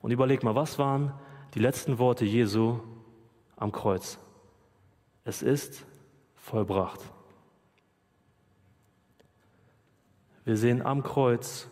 [0.02, 1.12] Und überleg mal, was waren
[1.54, 2.80] die letzten Worte Jesu
[3.64, 4.20] am Kreuz?
[5.24, 5.86] Es ist
[6.36, 7.00] vollbracht.
[10.44, 11.70] Wir sehen am Kreuz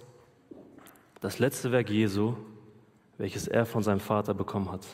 [1.19, 2.36] das letzte Werk Jesu,
[3.17, 4.88] welches er von seinem Vater bekommen hat.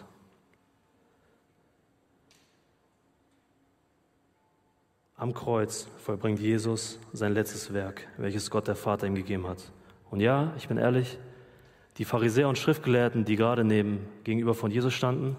[5.17, 9.71] Am Kreuz vollbringt Jesus sein letztes Werk, welches Gott der Vater ihm gegeben hat.
[10.09, 11.19] Und ja, ich bin ehrlich,
[11.97, 15.37] die Pharisäer und Schriftgelehrten, die gerade neben gegenüber von Jesus standen,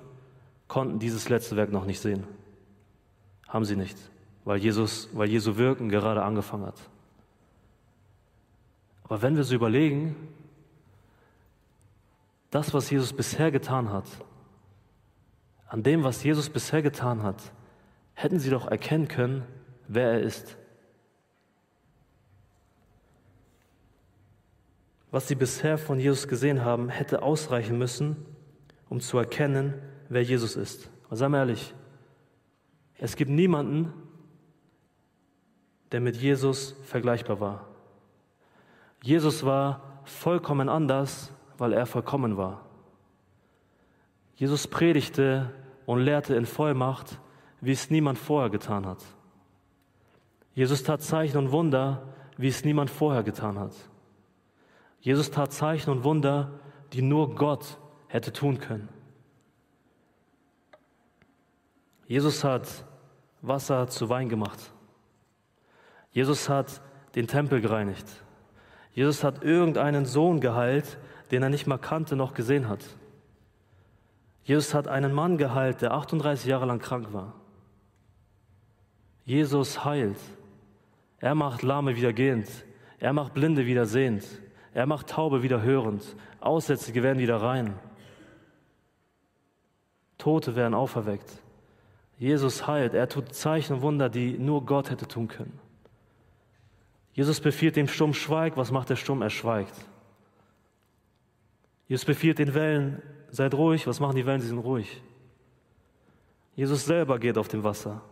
[0.69, 2.25] konnten dieses letzte Werk noch nicht sehen.
[3.49, 3.97] Haben sie nicht,
[4.45, 6.79] weil Jesus, weil Jesu Wirken gerade angefangen hat.
[9.05, 10.15] Aber wenn wir so überlegen,
[12.51, 14.07] das, was Jesus bisher getan hat,
[15.67, 17.53] an dem, was Jesus bisher getan hat,
[18.15, 19.45] hätten sie doch erkennen können,
[19.87, 20.57] wer er ist.
[25.11, 28.17] Was sie bisher von Jesus gesehen haben, hätte ausreichen müssen,
[28.91, 29.75] um zu erkennen,
[30.09, 30.91] wer Jesus ist.
[31.07, 31.75] Aber seien wir ehrlich,
[32.99, 33.93] es gibt niemanden,
[35.93, 37.69] der mit Jesus vergleichbar war.
[39.03, 42.65] Jesus war vollkommen anders, weil er vollkommen war.
[44.35, 45.51] Jesus predigte
[45.87, 47.19] und lehrte in Vollmacht,
[47.61, 49.03] wie es niemand vorher getan hat.
[50.55, 52.03] Jesus tat Zeichen und Wunder,
[52.37, 53.75] wie es niemand vorher getan hat.
[55.01, 56.61] Jesus tat Zeichen und Wunder,
[56.93, 58.89] die nur Gott hätte tun können.
[62.09, 62.67] Jesus hat
[63.41, 64.59] Wasser zu Wein gemacht.
[66.11, 66.83] Jesus hat
[67.15, 68.07] den Tempel gereinigt.
[68.93, 70.99] Jesus hat irgendeinen Sohn geheilt,
[71.31, 72.85] den er nicht mal kannte noch gesehen hat.
[74.43, 77.35] Jesus hat einen Mann geheilt, der 38 Jahre lang krank war.
[79.25, 80.19] Jesus heilt.
[81.21, 82.49] Er macht Lahme wieder gehend.
[82.99, 84.25] Er macht Blinde wieder sehend.
[84.79, 87.75] Er macht Taube wieder hörend, Aussätzige werden wieder rein,
[90.19, 91.43] Tote werden auferweckt.
[92.19, 95.59] Jesus heilt, er tut Zeichen und Wunder, die nur Gott hätte tun können.
[97.13, 99.23] Jesus befiehlt dem Sturm, schweig, was macht der Sturm?
[99.23, 99.75] Er schweigt.
[101.87, 104.41] Jesus befiehlt den Wellen, seid ruhig, was machen die Wellen?
[104.41, 105.03] Sie sind ruhig.
[106.55, 108.03] Jesus selber geht auf dem Wasser.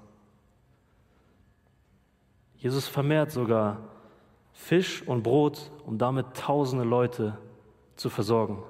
[2.56, 3.80] Jesus vermehrt sogar
[4.52, 7.36] Fisch und Brot, um damit tausende Leute
[7.96, 8.62] zu versorgen.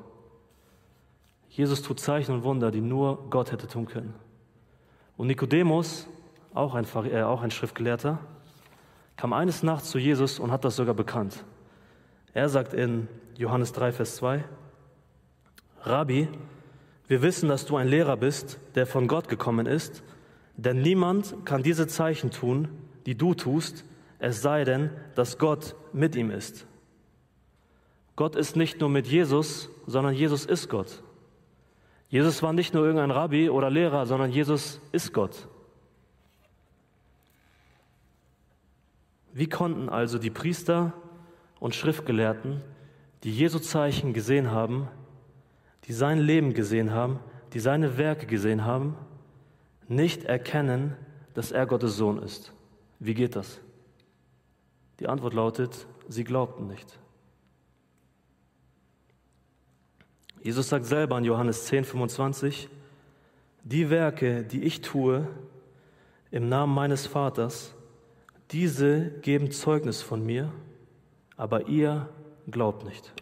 [1.48, 4.14] Jesus tut Zeichen und Wunder, die nur Gott hätte tun können.
[5.16, 6.06] Und Nikodemus,
[6.54, 8.18] auch ein, äh, auch ein Schriftgelehrter,
[9.16, 11.44] kam eines Nachts zu Jesus und hat das sogar bekannt.
[12.34, 14.44] Er sagt in Johannes 3, Vers 2,
[15.82, 16.28] Rabbi,
[17.08, 20.02] wir wissen, dass du ein Lehrer bist, der von Gott gekommen ist,
[20.56, 22.68] denn niemand kann diese Zeichen tun,
[23.06, 23.84] die du tust,
[24.18, 26.66] es sei denn, dass Gott mit ihm ist.
[28.16, 31.02] Gott ist nicht nur mit Jesus, sondern Jesus ist Gott.
[32.08, 35.48] Jesus war nicht nur irgendein Rabbi oder Lehrer, sondern Jesus ist Gott.
[39.32, 40.92] Wie konnten also die Priester
[41.60, 42.62] und Schriftgelehrten,
[43.22, 44.88] die Jesu Zeichen gesehen haben,
[45.84, 47.18] die sein Leben gesehen haben,
[47.52, 48.96] die seine Werke gesehen haben,
[49.88, 50.96] nicht erkennen,
[51.34, 52.52] dass er Gottes Sohn ist?
[52.98, 53.60] Wie geht das?
[55.00, 56.98] Die Antwort lautet, sie glaubten nicht.
[60.46, 62.68] Jesus sagt selber in Johannes 10, 25,
[63.64, 65.26] die Werke, die ich tue
[66.30, 67.74] im Namen meines Vaters,
[68.52, 70.52] diese geben Zeugnis von mir,
[71.36, 72.08] aber ihr
[72.48, 73.12] glaubt nicht.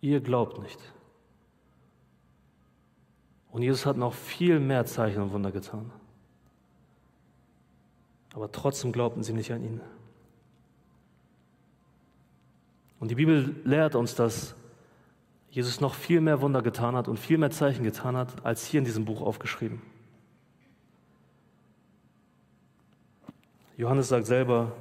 [0.00, 0.80] Ihr glaubt nicht.
[3.52, 5.92] Und Jesus hat noch viel mehr Zeichen und Wunder getan
[8.36, 9.80] aber trotzdem glaubten sie nicht an ihn.
[13.00, 14.54] Und die Bibel lehrt uns, dass
[15.50, 18.78] Jesus noch viel mehr Wunder getan hat und viel mehr Zeichen getan hat, als hier
[18.78, 19.82] in diesem Buch aufgeschrieben.
[23.76, 24.72] Johannes sagt selber,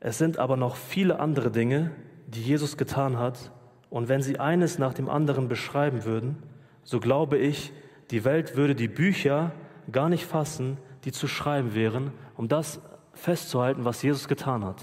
[0.00, 1.90] es sind aber noch viele andere Dinge,
[2.26, 3.50] die Jesus getan hat
[3.90, 6.36] Und wenn sie eines nach dem anderen beschreiben würden,
[6.84, 7.72] so glaube ich,
[8.10, 9.52] die Welt würde die Bücher
[9.90, 12.80] gar nicht fassen, die zu schreiben wären, um das
[13.12, 14.82] festzuhalten, was Jesus getan hat.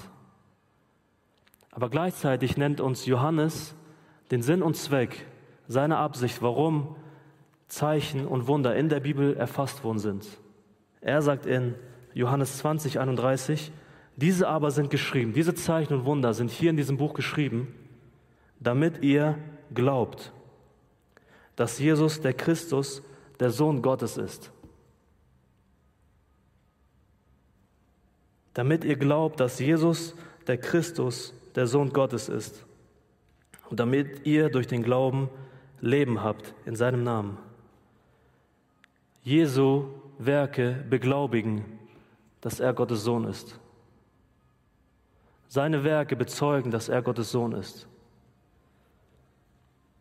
[1.75, 3.75] Aber gleichzeitig nennt uns Johannes
[4.31, 5.25] den Sinn und Zweck,
[5.67, 6.95] seine Absicht, warum
[7.67, 10.25] Zeichen und Wunder in der Bibel erfasst worden sind.
[11.01, 11.75] Er sagt in
[12.13, 13.73] Johannes 20, 31,
[14.15, 17.75] diese aber sind geschrieben, diese Zeichen und Wunder sind hier in diesem Buch geschrieben,
[18.57, 19.38] damit ihr
[19.73, 20.31] glaubt,
[21.57, 23.03] dass Jesus der Christus,
[23.41, 24.49] der Sohn Gottes ist.
[28.53, 30.15] Damit ihr glaubt, dass Jesus
[30.47, 32.65] der Christus, der Sohn Gottes ist.
[33.70, 35.30] Und damit ihr durch den Glauben
[35.82, 37.38] Leben habt in seinem Namen.
[39.24, 39.86] Jesu
[40.18, 41.65] Werke beglaubigen,
[42.41, 43.60] dass er Gottes Sohn ist.
[45.48, 47.88] Seine Werke bezeugen, dass er Gottes Sohn ist.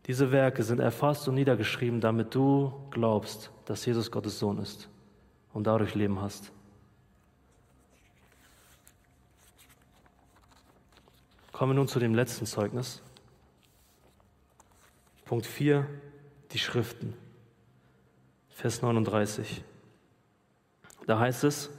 [0.07, 4.89] Diese Werke sind erfasst und niedergeschrieben, damit du glaubst, dass Jesus Gottes Sohn ist
[5.53, 6.53] und dadurch Leben hast.
[11.65, 13.01] Kommen wir nun zu dem letzten Zeugnis.
[15.25, 15.89] Punkt 4,
[16.53, 17.15] die Schriften.
[18.51, 19.65] Vers 39.
[21.07, 21.71] Da heißt es,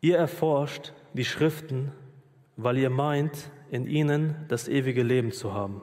[0.00, 1.92] ihr erforscht die Schriften,
[2.56, 5.80] weil ihr meint, in ihnen das ewige Leben zu haben.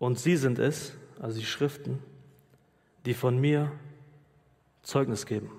[0.00, 2.02] Und sie sind es, also die Schriften,
[3.06, 3.70] die von mir
[4.82, 5.52] Zeugnis geben.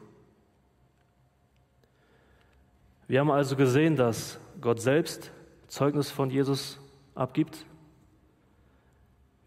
[3.07, 5.31] Wir haben also gesehen, dass Gott selbst
[5.67, 6.79] Zeugnis von Jesus
[7.15, 7.65] abgibt.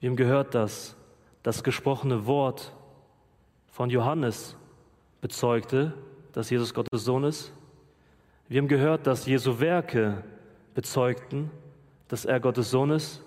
[0.00, 0.96] Wir haben gehört, dass
[1.42, 2.72] das gesprochene Wort
[3.68, 4.57] von Johannes
[5.20, 5.94] bezeugte,
[6.33, 7.52] dass Jesus Gottes Sohn ist.
[8.48, 10.24] Wir haben gehört, dass Jesu Werke
[10.74, 11.50] bezeugten,
[12.09, 13.22] dass er Gottes Sohn ist.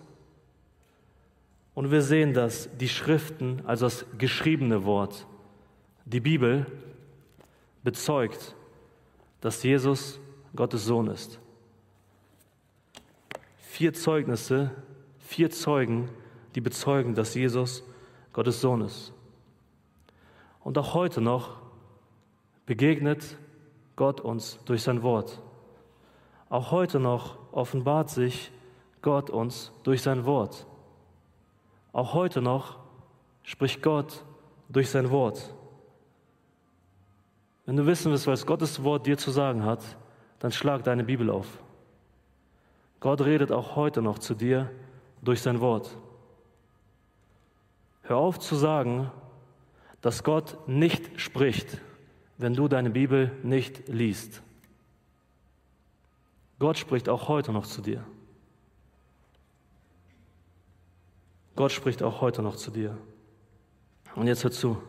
[1.73, 5.25] Und wir sehen, dass die Schriften, also das geschriebene Wort,
[6.05, 6.65] die Bibel,
[7.83, 8.55] bezeugt,
[9.39, 10.19] dass Jesus
[10.55, 11.39] Gottes Sohn ist.
[13.81, 14.69] Vier Zeugnisse,
[15.17, 16.07] vier Zeugen,
[16.53, 17.81] die bezeugen, dass Jesus
[18.31, 19.11] Gottes Sohn ist.
[20.59, 21.55] Und auch heute noch
[22.67, 23.39] begegnet
[23.95, 25.41] Gott uns durch sein Wort.
[26.47, 28.51] Auch heute noch offenbart sich
[29.01, 30.67] Gott uns durch sein Wort.
[31.91, 32.77] Auch heute noch
[33.41, 34.23] spricht Gott
[34.69, 35.55] durch sein Wort.
[37.65, 39.83] Wenn du wissen willst, was Gottes Wort dir zu sagen hat,
[40.37, 41.47] dann schlag deine Bibel auf.
[43.01, 44.69] Gott redet auch heute noch zu dir
[45.21, 45.97] durch sein Wort.
[48.03, 49.11] Hör auf zu sagen,
[50.01, 51.81] dass Gott nicht spricht,
[52.37, 54.41] wenn du deine Bibel nicht liest.
[56.59, 58.03] Gott spricht auch heute noch zu dir.
[61.55, 62.97] Gott spricht auch heute noch zu dir.
[64.15, 64.81] Und jetzt hör zu.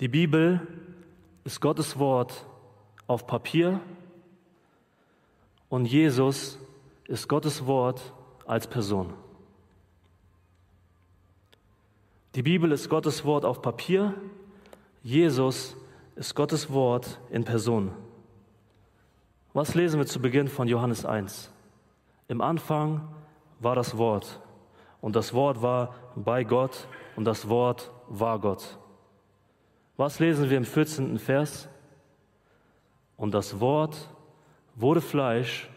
[0.00, 0.66] Die Bibel
[1.44, 2.46] ist Gottes Wort
[3.06, 3.80] auf Papier
[5.70, 6.58] und Jesus
[7.12, 8.00] ist Gottes Wort
[8.46, 9.12] als Person.
[12.34, 14.14] Die Bibel ist Gottes Wort auf Papier,
[15.02, 15.76] Jesus
[16.16, 17.92] ist Gottes Wort in Person.
[19.52, 21.52] Was lesen wir zu Beginn von Johannes 1?
[22.28, 23.06] Im Anfang
[23.60, 24.40] war das Wort
[25.02, 28.78] und das Wort war bei Gott und das Wort war Gott.
[29.98, 31.18] Was lesen wir im 14.
[31.18, 31.68] Vers?
[33.18, 34.08] Und das Wort
[34.76, 35.68] wurde Fleisch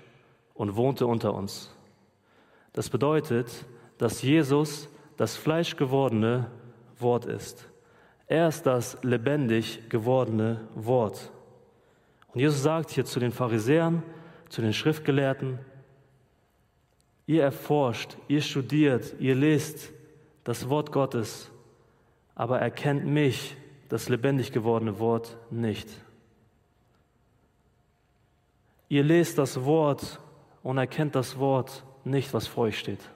[0.55, 1.71] und wohnte unter uns.
[2.73, 3.65] Das bedeutet,
[3.99, 6.49] dass Jesus das Fleisch gewordene
[6.97, 7.69] Wort ist.
[8.27, 11.31] Er ist das lebendig gewordene Wort.
[12.33, 14.01] Und Jesus sagt hier zu den Pharisäern,
[14.49, 15.59] zu den Schriftgelehrten,
[17.27, 19.91] ihr erforscht, ihr studiert, ihr lest
[20.43, 21.51] das Wort Gottes,
[22.33, 23.55] aber erkennt mich,
[23.89, 25.89] das lebendig gewordene Wort, nicht.
[28.89, 30.19] Ihr lest das Wort
[30.65, 33.11] und erkennt das Wort nicht, was vor euch steht.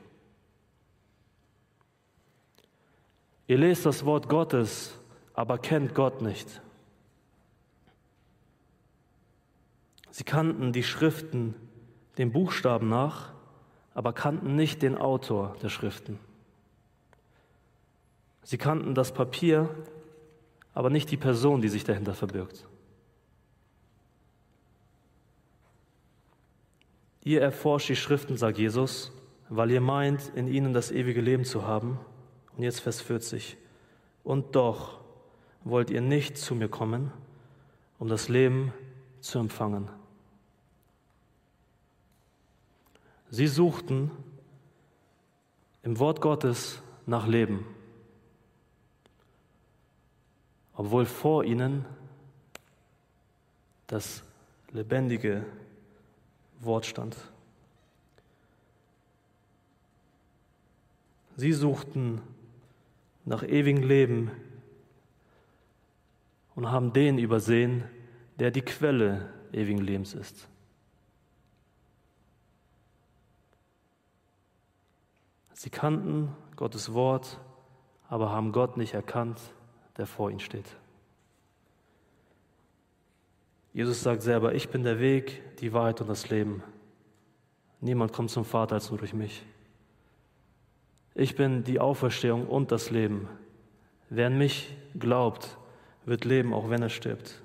[3.47, 4.95] Ihr lest das Wort Gottes,
[5.33, 6.61] aber kennt Gott nicht.
[10.11, 11.55] Sie kannten die Schriften
[12.19, 13.33] dem Buchstaben nach,
[13.95, 16.19] aber kannten nicht den Autor der Schriften.
[18.43, 19.73] Sie kannten das Papier,
[20.75, 22.68] aber nicht die Person, die sich dahinter verbirgt.
[27.29, 29.11] Ihr erforscht die Schriften, sagt Jesus,
[29.49, 31.99] weil ihr meint, in ihnen das ewige Leben zu haben
[32.57, 33.55] und jetzt Vers 40.
[34.23, 34.99] Und doch
[35.63, 37.11] wollt ihr nicht zu mir kommen,
[37.99, 38.73] um das Leben
[39.21, 39.91] zu empfangen.
[43.29, 44.09] Sie suchten
[45.83, 47.63] im Wort Gottes nach Leben,
[50.73, 51.85] obwohl vor ihnen
[53.85, 54.23] das
[54.71, 55.45] lebendige
[56.59, 57.15] Wort stand.
[61.35, 62.21] Sie suchten
[63.25, 64.31] nach ewigem Leben
[66.55, 67.83] und haben den übersehen,
[68.39, 70.49] der die Quelle ewigen Lebens ist.
[75.53, 77.39] Sie kannten Gottes Wort,
[78.07, 79.39] aber haben Gott nicht erkannt,
[79.97, 80.77] der vor ihnen steht.
[83.73, 86.63] Jesus sagt selber, ich bin der Weg, die Wahrheit und das Leben.
[87.81, 89.45] Niemand kommt zum Vater als nur durch mich.
[91.13, 93.27] Ich bin die Auferstehung und das Leben.
[94.09, 95.57] Wer an mich glaubt,
[96.05, 97.41] wird leben, auch wenn er stirbt.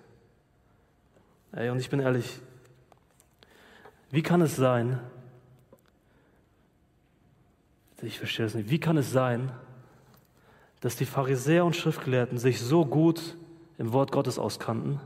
[1.52, 2.40] Ey, und ich bin ehrlich,
[4.10, 5.00] wie kann es sein,
[8.02, 9.50] ich verstehe es nicht, wie kann es sein,
[10.80, 13.36] dass die Pharisäer und Schriftgelehrten sich so gut
[13.78, 15.00] im Wort Gottes auskannten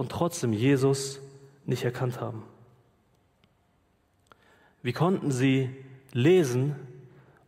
[0.00, 1.20] und trotzdem Jesus
[1.66, 2.42] nicht erkannt haben?
[4.80, 5.68] Wie konnten sie
[6.14, 6.74] lesen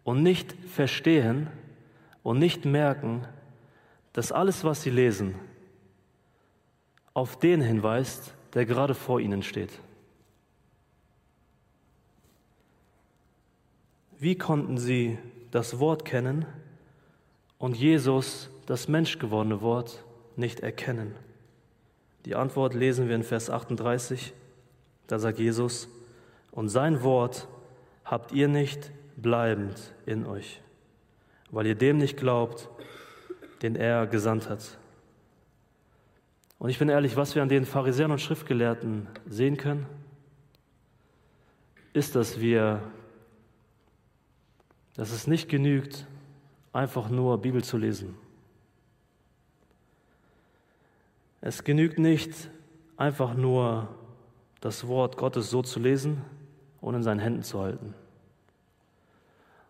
[0.05, 1.47] und nicht verstehen
[2.23, 3.27] und nicht merken,
[4.13, 5.35] dass alles, was sie lesen,
[7.15, 9.71] auf den hinweist, der gerade vor ihnen steht.
[14.19, 15.19] Wie konnten sie
[15.51, 16.45] das Wort kennen
[17.57, 20.05] und Jesus, das menschgewordene Wort,
[20.37, 21.15] nicht erkennen?
[22.25, 24.33] Die Antwort lesen wir in Vers 38.
[25.07, 25.89] Da sagt Jesus,
[26.51, 27.49] und sein Wort
[28.05, 30.61] habt ihr nicht bleibend in euch,
[31.51, 32.69] weil ihr dem nicht glaubt,
[33.63, 34.79] den er gesandt hat.
[36.59, 39.87] Und ich bin ehrlich, was wir an den Pharisäern und Schriftgelehrten sehen können,
[41.93, 42.83] ist, dass wir,
[44.95, 46.07] dass es nicht genügt,
[46.73, 48.15] einfach nur Bibel zu lesen.
[51.45, 52.49] Es genügt nicht,
[52.97, 53.89] einfach nur
[54.61, 56.23] das Wort Gottes so zu lesen
[56.81, 57.95] und in seinen Händen zu halten,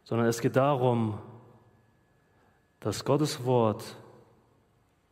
[0.05, 1.19] sondern es geht darum,
[2.79, 3.97] dass Gottes Wort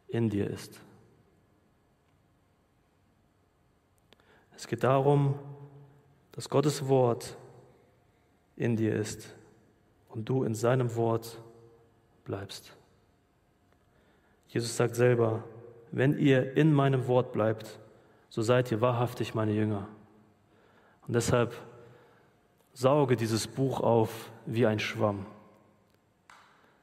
[0.08, 0.78] in dir ist.
[4.54, 5.38] Es geht darum,
[6.32, 7.38] dass Gottes Wort
[8.56, 9.34] in dir ist
[10.10, 11.40] und du in seinem Wort
[12.24, 12.76] bleibst.
[14.48, 15.42] Jesus sagt selber,
[15.92, 17.78] wenn ihr in meinem Wort bleibt,
[18.28, 19.88] so seid ihr wahrhaftig meine Jünger.
[21.06, 21.54] Und deshalb
[22.72, 25.26] sauge dieses Buch auf wie ein Schwamm.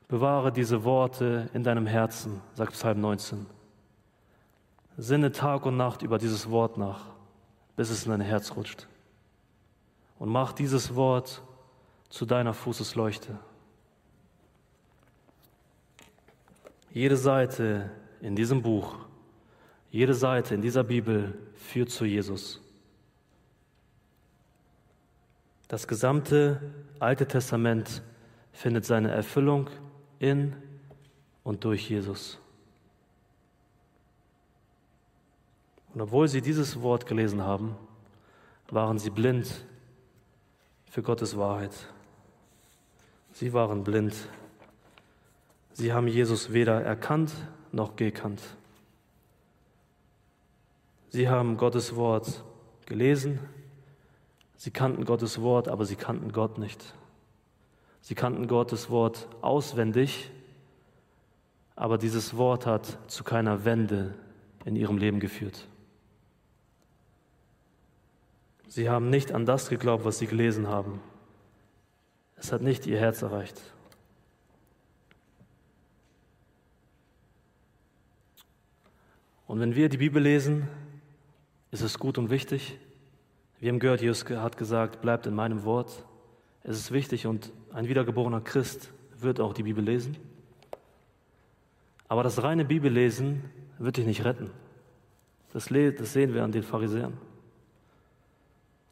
[0.07, 3.45] Bewahre diese Worte in deinem Herzen, sagt Psalm 19.
[4.97, 7.05] Sinne Tag und Nacht über dieses Wort nach,
[7.75, 8.87] bis es in dein Herz rutscht.
[10.17, 11.41] Und mach dieses Wort
[12.09, 13.37] zu deiner Fußesleuchte.
[16.91, 17.91] Jede Seite
[18.21, 18.95] in diesem Buch,
[19.89, 22.61] jede Seite in dieser Bibel führt zu Jesus.
[25.67, 26.61] Das gesamte
[26.99, 28.01] Alte Testament
[28.53, 29.69] findet seine Erfüllung
[30.19, 30.55] in
[31.43, 32.39] und durch Jesus.
[35.93, 37.75] Und obwohl sie dieses Wort gelesen haben,
[38.69, 39.65] waren sie blind
[40.89, 41.71] für Gottes Wahrheit.
[43.31, 44.15] Sie waren blind.
[45.73, 47.31] Sie haben Jesus weder erkannt
[47.71, 48.41] noch gekannt.
[51.09, 52.43] Sie haben Gottes Wort
[52.85, 53.39] gelesen,
[54.55, 56.93] sie kannten Gottes Wort, aber sie kannten Gott nicht.
[58.01, 60.31] Sie kannten Gottes Wort auswendig,
[61.75, 64.13] aber dieses Wort hat zu keiner Wende
[64.65, 65.67] in ihrem Leben geführt.
[68.67, 71.01] Sie haben nicht an das geglaubt, was sie gelesen haben.
[72.35, 73.59] Es hat nicht ihr Herz erreicht.
[79.47, 80.67] Und wenn wir die Bibel lesen,
[81.71, 82.77] ist es gut und wichtig.
[83.59, 86.05] Wir haben gehört, Jesus hat gesagt, bleibt in meinem Wort.
[86.63, 90.17] Es ist wichtig und ein wiedergeborener Christ wird auch die Bibel lesen.
[92.09, 93.45] Aber das reine Bibellesen
[93.79, 94.51] wird dich nicht retten.
[95.53, 97.17] Das, sehen wir an den Pharisäern.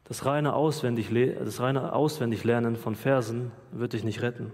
[0.05, 4.51] Das reine, auswendig, das reine Auswendiglernen von Versen wird dich nicht retten.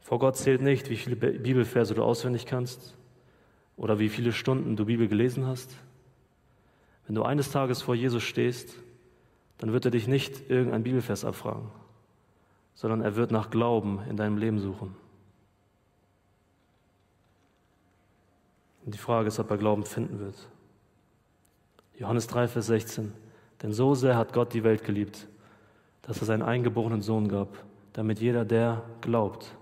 [0.00, 2.97] Vor Gott zählt nicht, wie viele Bibelverse du auswendig kannst
[3.78, 5.74] oder wie viele Stunden du Bibel gelesen hast.
[7.06, 8.74] Wenn du eines Tages vor Jesus stehst,
[9.56, 11.70] dann wird er dich nicht irgendein Bibelvers abfragen,
[12.74, 14.94] sondern er wird nach Glauben in deinem Leben suchen.
[18.84, 20.48] Und die Frage ist, ob er Glauben finden wird.
[21.98, 23.12] Johannes 3, Vers 16.
[23.62, 25.26] Denn so sehr hat Gott die Welt geliebt,
[26.02, 27.48] dass er seinen eingeborenen Sohn gab,
[27.92, 29.54] damit jeder, der glaubt,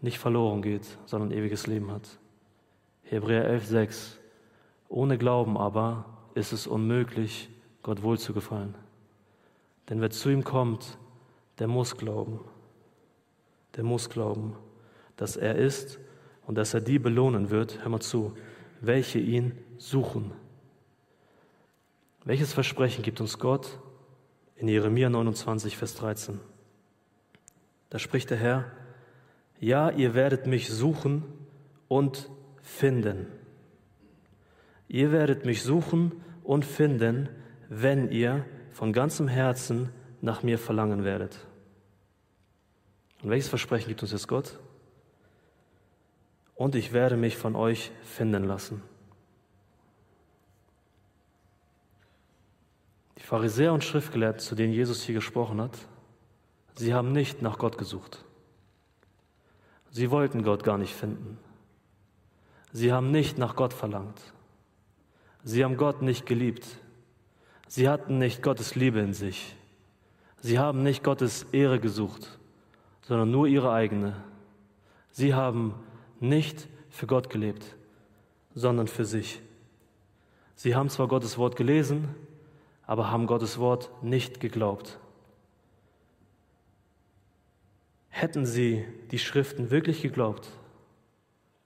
[0.00, 2.18] nicht verloren geht, sondern ewiges Leben hat.
[3.12, 4.16] Hebräer 11,6
[4.88, 7.50] Ohne Glauben aber ist es unmöglich,
[7.82, 8.74] Gott wohl zu gefallen.
[9.90, 10.96] Denn wer zu ihm kommt,
[11.58, 12.40] der muss glauben.
[13.76, 14.56] Der muss glauben,
[15.16, 15.98] dass er ist
[16.46, 18.32] und dass er die belohnen wird, hör mal zu,
[18.80, 20.32] welche ihn suchen.
[22.24, 23.78] Welches Versprechen gibt uns Gott
[24.56, 26.40] in Jeremia 29, Vers 13?
[27.90, 28.64] Da spricht der Herr,
[29.60, 31.24] ja, ihr werdet mich suchen
[31.88, 32.30] und
[32.62, 33.26] finden.
[34.88, 37.28] Ihr werdet mich suchen und finden,
[37.68, 39.90] wenn ihr von ganzem Herzen
[40.20, 41.46] nach mir verlangen werdet.
[43.22, 44.58] Und welches Versprechen gibt uns jetzt Gott?
[46.54, 48.82] Und ich werde mich von euch finden lassen.
[53.18, 55.78] Die Pharisäer und Schriftgelehrten, zu denen Jesus hier gesprochen hat,
[56.74, 58.24] sie haben nicht nach Gott gesucht.
[59.90, 61.38] Sie wollten Gott gar nicht finden.
[62.72, 64.20] Sie haben nicht nach Gott verlangt.
[65.44, 66.66] Sie haben Gott nicht geliebt.
[67.68, 69.56] Sie hatten nicht Gottes Liebe in sich.
[70.40, 72.38] Sie haben nicht Gottes Ehre gesucht,
[73.02, 74.16] sondern nur ihre eigene.
[75.10, 75.74] Sie haben
[76.18, 77.76] nicht für Gott gelebt,
[78.54, 79.40] sondern für sich.
[80.54, 82.08] Sie haben zwar Gottes Wort gelesen,
[82.86, 84.98] aber haben Gottes Wort nicht geglaubt.
[88.08, 90.48] Hätten sie die Schriften wirklich geglaubt,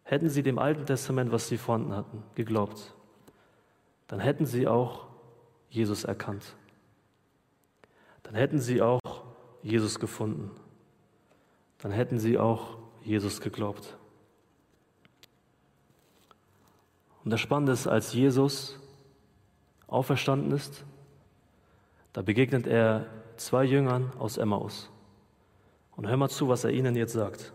[0.06, 2.94] hätten sie dem Alten Testament, was sie vorhanden hatten, geglaubt,
[4.06, 5.08] dann hätten sie auch
[5.68, 6.56] Jesus erkannt.
[8.22, 9.00] Dann hätten sie auch
[9.62, 10.52] Jesus gefunden.
[11.78, 13.98] Dann hätten sie auch Jesus geglaubt.
[17.24, 18.78] Und das Spannende ist, als Jesus
[19.88, 20.84] auferstanden ist,
[22.12, 24.88] da begegnet er zwei Jüngern aus Emmaus.
[25.96, 27.52] Und hör mal zu, was er ihnen jetzt sagt.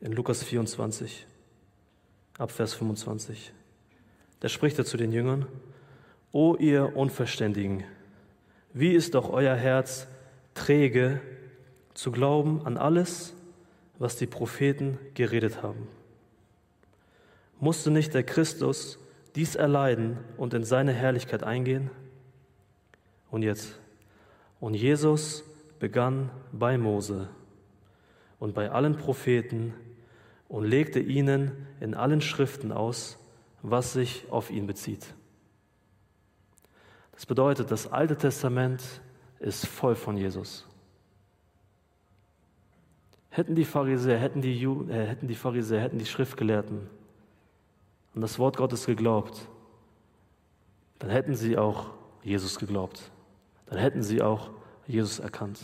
[0.00, 1.26] In Lukas 24,
[2.38, 3.52] ab Vers 25.
[4.40, 5.46] Da spricht er zu den Jüngern,
[6.32, 7.84] O ihr Unverständigen,
[8.72, 10.06] wie ist doch euer Herz
[10.54, 11.20] träge
[11.94, 13.34] zu glauben an alles,
[13.98, 15.88] was die Propheten geredet haben.
[17.58, 18.98] Musste nicht der Christus
[19.34, 21.90] dies erleiden und in seine Herrlichkeit eingehen?
[23.30, 23.80] Und jetzt,
[24.60, 25.42] und Jesus
[25.78, 27.28] begann bei Mose
[28.38, 29.72] und bei allen Propheten
[30.48, 33.18] und legte ihnen in allen Schriften aus,
[33.62, 35.14] was sich auf ihn bezieht.
[37.12, 38.82] Das bedeutet, das Alte Testament
[39.40, 40.66] ist voll von Jesus.
[43.30, 46.88] Hätten die Pharisäer, hätten die, Ju, äh, hätten die Pharisäer, hätten die Schriftgelehrten
[48.14, 49.48] an das Wort Gottes geglaubt,
[50.98, 51.90] dann hätten sie auch
[52.22, 53.10] Jesus geglaubt.
[53.66, 54.50] Dann hätten sie auch
[54.86, 55.60] Jesus erkannt.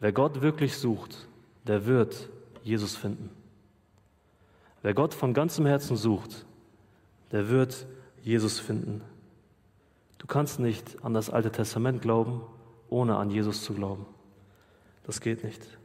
[0.00, 1.26] Wer Gott wirklich sucht,
[1.66, 2.30] der wird
[2.64, 3.30] Jesus finden.
[4.82, 6.44] Wer Gott von ganzem Herzen sucht,
[7.30, 7.86] der wird
[8.22, 9.02] Jesus finden.
[10.18, 12.42] Du kannst nicht an das Alte Testament glauben,
[12.88, 14.06] ohne an Jesus zu glauben.
[15.04, 15.78] Das geht nicht.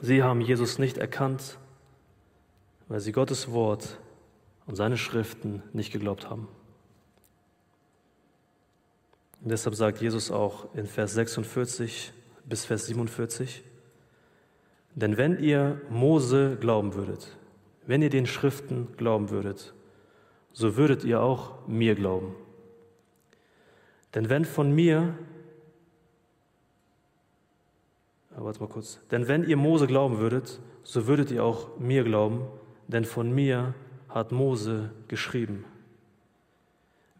[0.00, 1.58] Sie haben Jesus nicht erkannt,
[2.88, 3.98] weil sie Gottes Wort
[4.66, 6.48] und seine Schriften nicht geglaubt haben.
[9.42, 12.12] Und deshalb sagt Jesus auch in Vers 46
[12.44, 13.62] bis Vers 47,
[15.00, 17.36] denn wenn ihr Mose glauben würdet,
[17.86, 19.72] wenn ihr den Schriften glauben würdet,
[20.52, 22.34] so würdet ihr auch mir glauben.
[24.14, 25.16] Denn wenn von mir,
[28.30, 32.46] warte mal kurz, denn wenn ihr Mose glauben würdet, so würdet ihr auch mir glauben,
[32.88, 33.74] denn von mir
[34.08, 35.64] hat Mose geschrieben.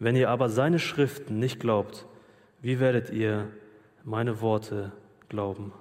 [0.01, 2.07] Wenn ihr aber seine Schriften nicht glaubt,
[2.61, 3.47] wie werdet ihr
[4.03, 4.91] meine Worte
[5.29, 5.73] glauben?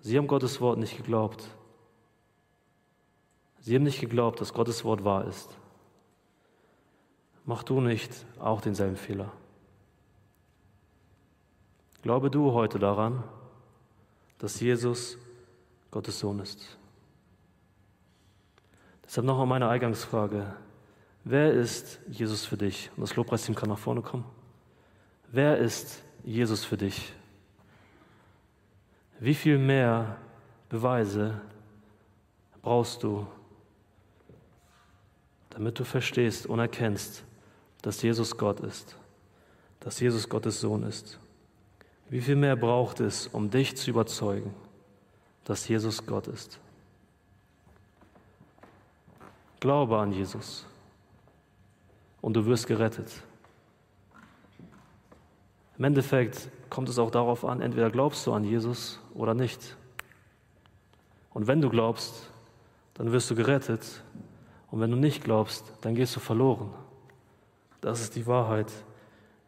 [0.00, 1.44] Sie haben Gottes Wort nicht geglaubt.
[3.60, 5.50] Sie haben nicht geglaubt, dass Gottes Wort wahr ist.
[7.44, 9.32] Mach du nicht auch denselben Fehler.
[12.02, 13.24] Glaube du heute daran,
[14.38, 15.18] dass Jesus
[15.90, 16.78] Gottes Sohn ist.
[19.04, 20.54] Deshalb nochmal meine Eingangsfrage.
[21.24, 22.90] Wer ist Jesus für dich?
[22.96, 24.24] Und das Lobpreisteam kann nach vorne kommen.
[25.30, 27.12] Wer ist Jesus für dich?
[29.20, 30.16] Wie viel mehr
[30.68, 31.40] Beweise
[32.62, 33.26] brauchst du,
[35.50, 37.24] damit du verstehst und erkennst,
[37.82, 38.96] dass Jesus Gott ist,
[39.80, 41.18] dass Jesus Gottes Sohn ist?
[42.10, 44.54] Wie viel mehr braucht es, um dich zu überzeugen,
[45.44, 46.60] dass Jesus Gott ist?
[49.60, 50.64] Glaube an Jesus
[52.20, 53.22] und du wirst gerettet.
[55.76, 59.76] Im Endeffekt kommt es auch darauf an, entweder glaubst du an Jesus oder nicht.
[61.34, 62.30] Und wenn du glaubst,
[62.94, 64.02] dann wirst du gerettet.
[64.70, 66.70] Und wenn du nicht glaubst, dann gehst du verloren.
[67.80, 68.72] Das ist die Wahrheit,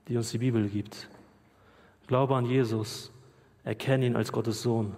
[0.09, 1.09] die uns die Bibel gibt.
[2.07, 3.13] Glaube an Jesus,
[3.65, 4.95] erkenne ihn als Gottes Sohn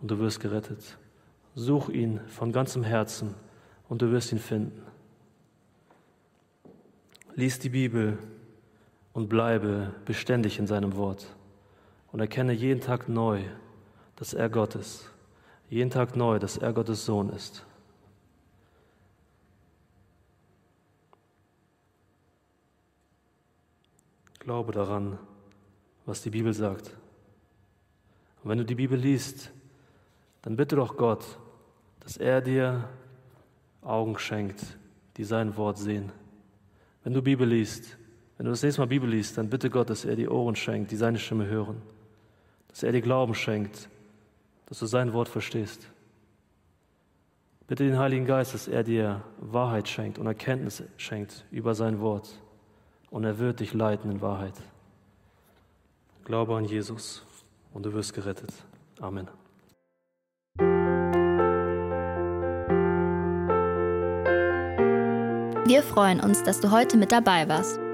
[0.00, 0.96] und du wirst gerettet.
[1.56, 3.34] Such ihn von ganzem Herzen
[3.88, 4.82] und du wirst ihn finden.
[7.34, 8.18] Lies die Bibel
[9.12, 11.26] und bleibe beständig in seinem Wort
[12.12, 13.42] und erkenne jeden Tag neu,
[14.16, 15.10] dass er Gott ist.
[15.68, 17.64] Jeden Tag neu, dass er Gottes Sohn ist.
[24.38, 25.18] Glaube daran,
[26.04, 26.96] was die Bibel sagt.
[28.42, 29.50] Und wenn du die Bibel liest,
[30.42, 31.24] dann bitte doch Gott,
[32.00, 32.88] dass er dir
[33.80, 34.62] Augen schenkt,
[35.16, 36.12] die sein Wort sehen.
[37.02, 37.96] Wenn du Bibel liest,
[38.36, 40.90] wenn du das nächste Mal Bibel liest, dann bitte Gott, dass er dir Ohren schenkt,
[40.90, 41.80] die seine Stimme hören.
[42.68, 43.88] Dass er dir Glauben schenkt,
[44.66, 45.88] dass du sein Wort verstehst.
[47.66, 52.28] Bitte den Heiligen Geist, dass er dir Wahrheit schenkt und Erkenntnis schenkt über sein Wort.
[53.10, 54.54] Und er wird dich leiten in Wahrheit.
[56.24, 57.24] Glaube an Jesus
[57.72, 58.52] und du wirst gerettet.
[59.00, 59.28] Amen.
[65.66, 67.83] Wir freuen uns, dass du heute mit dabei warst.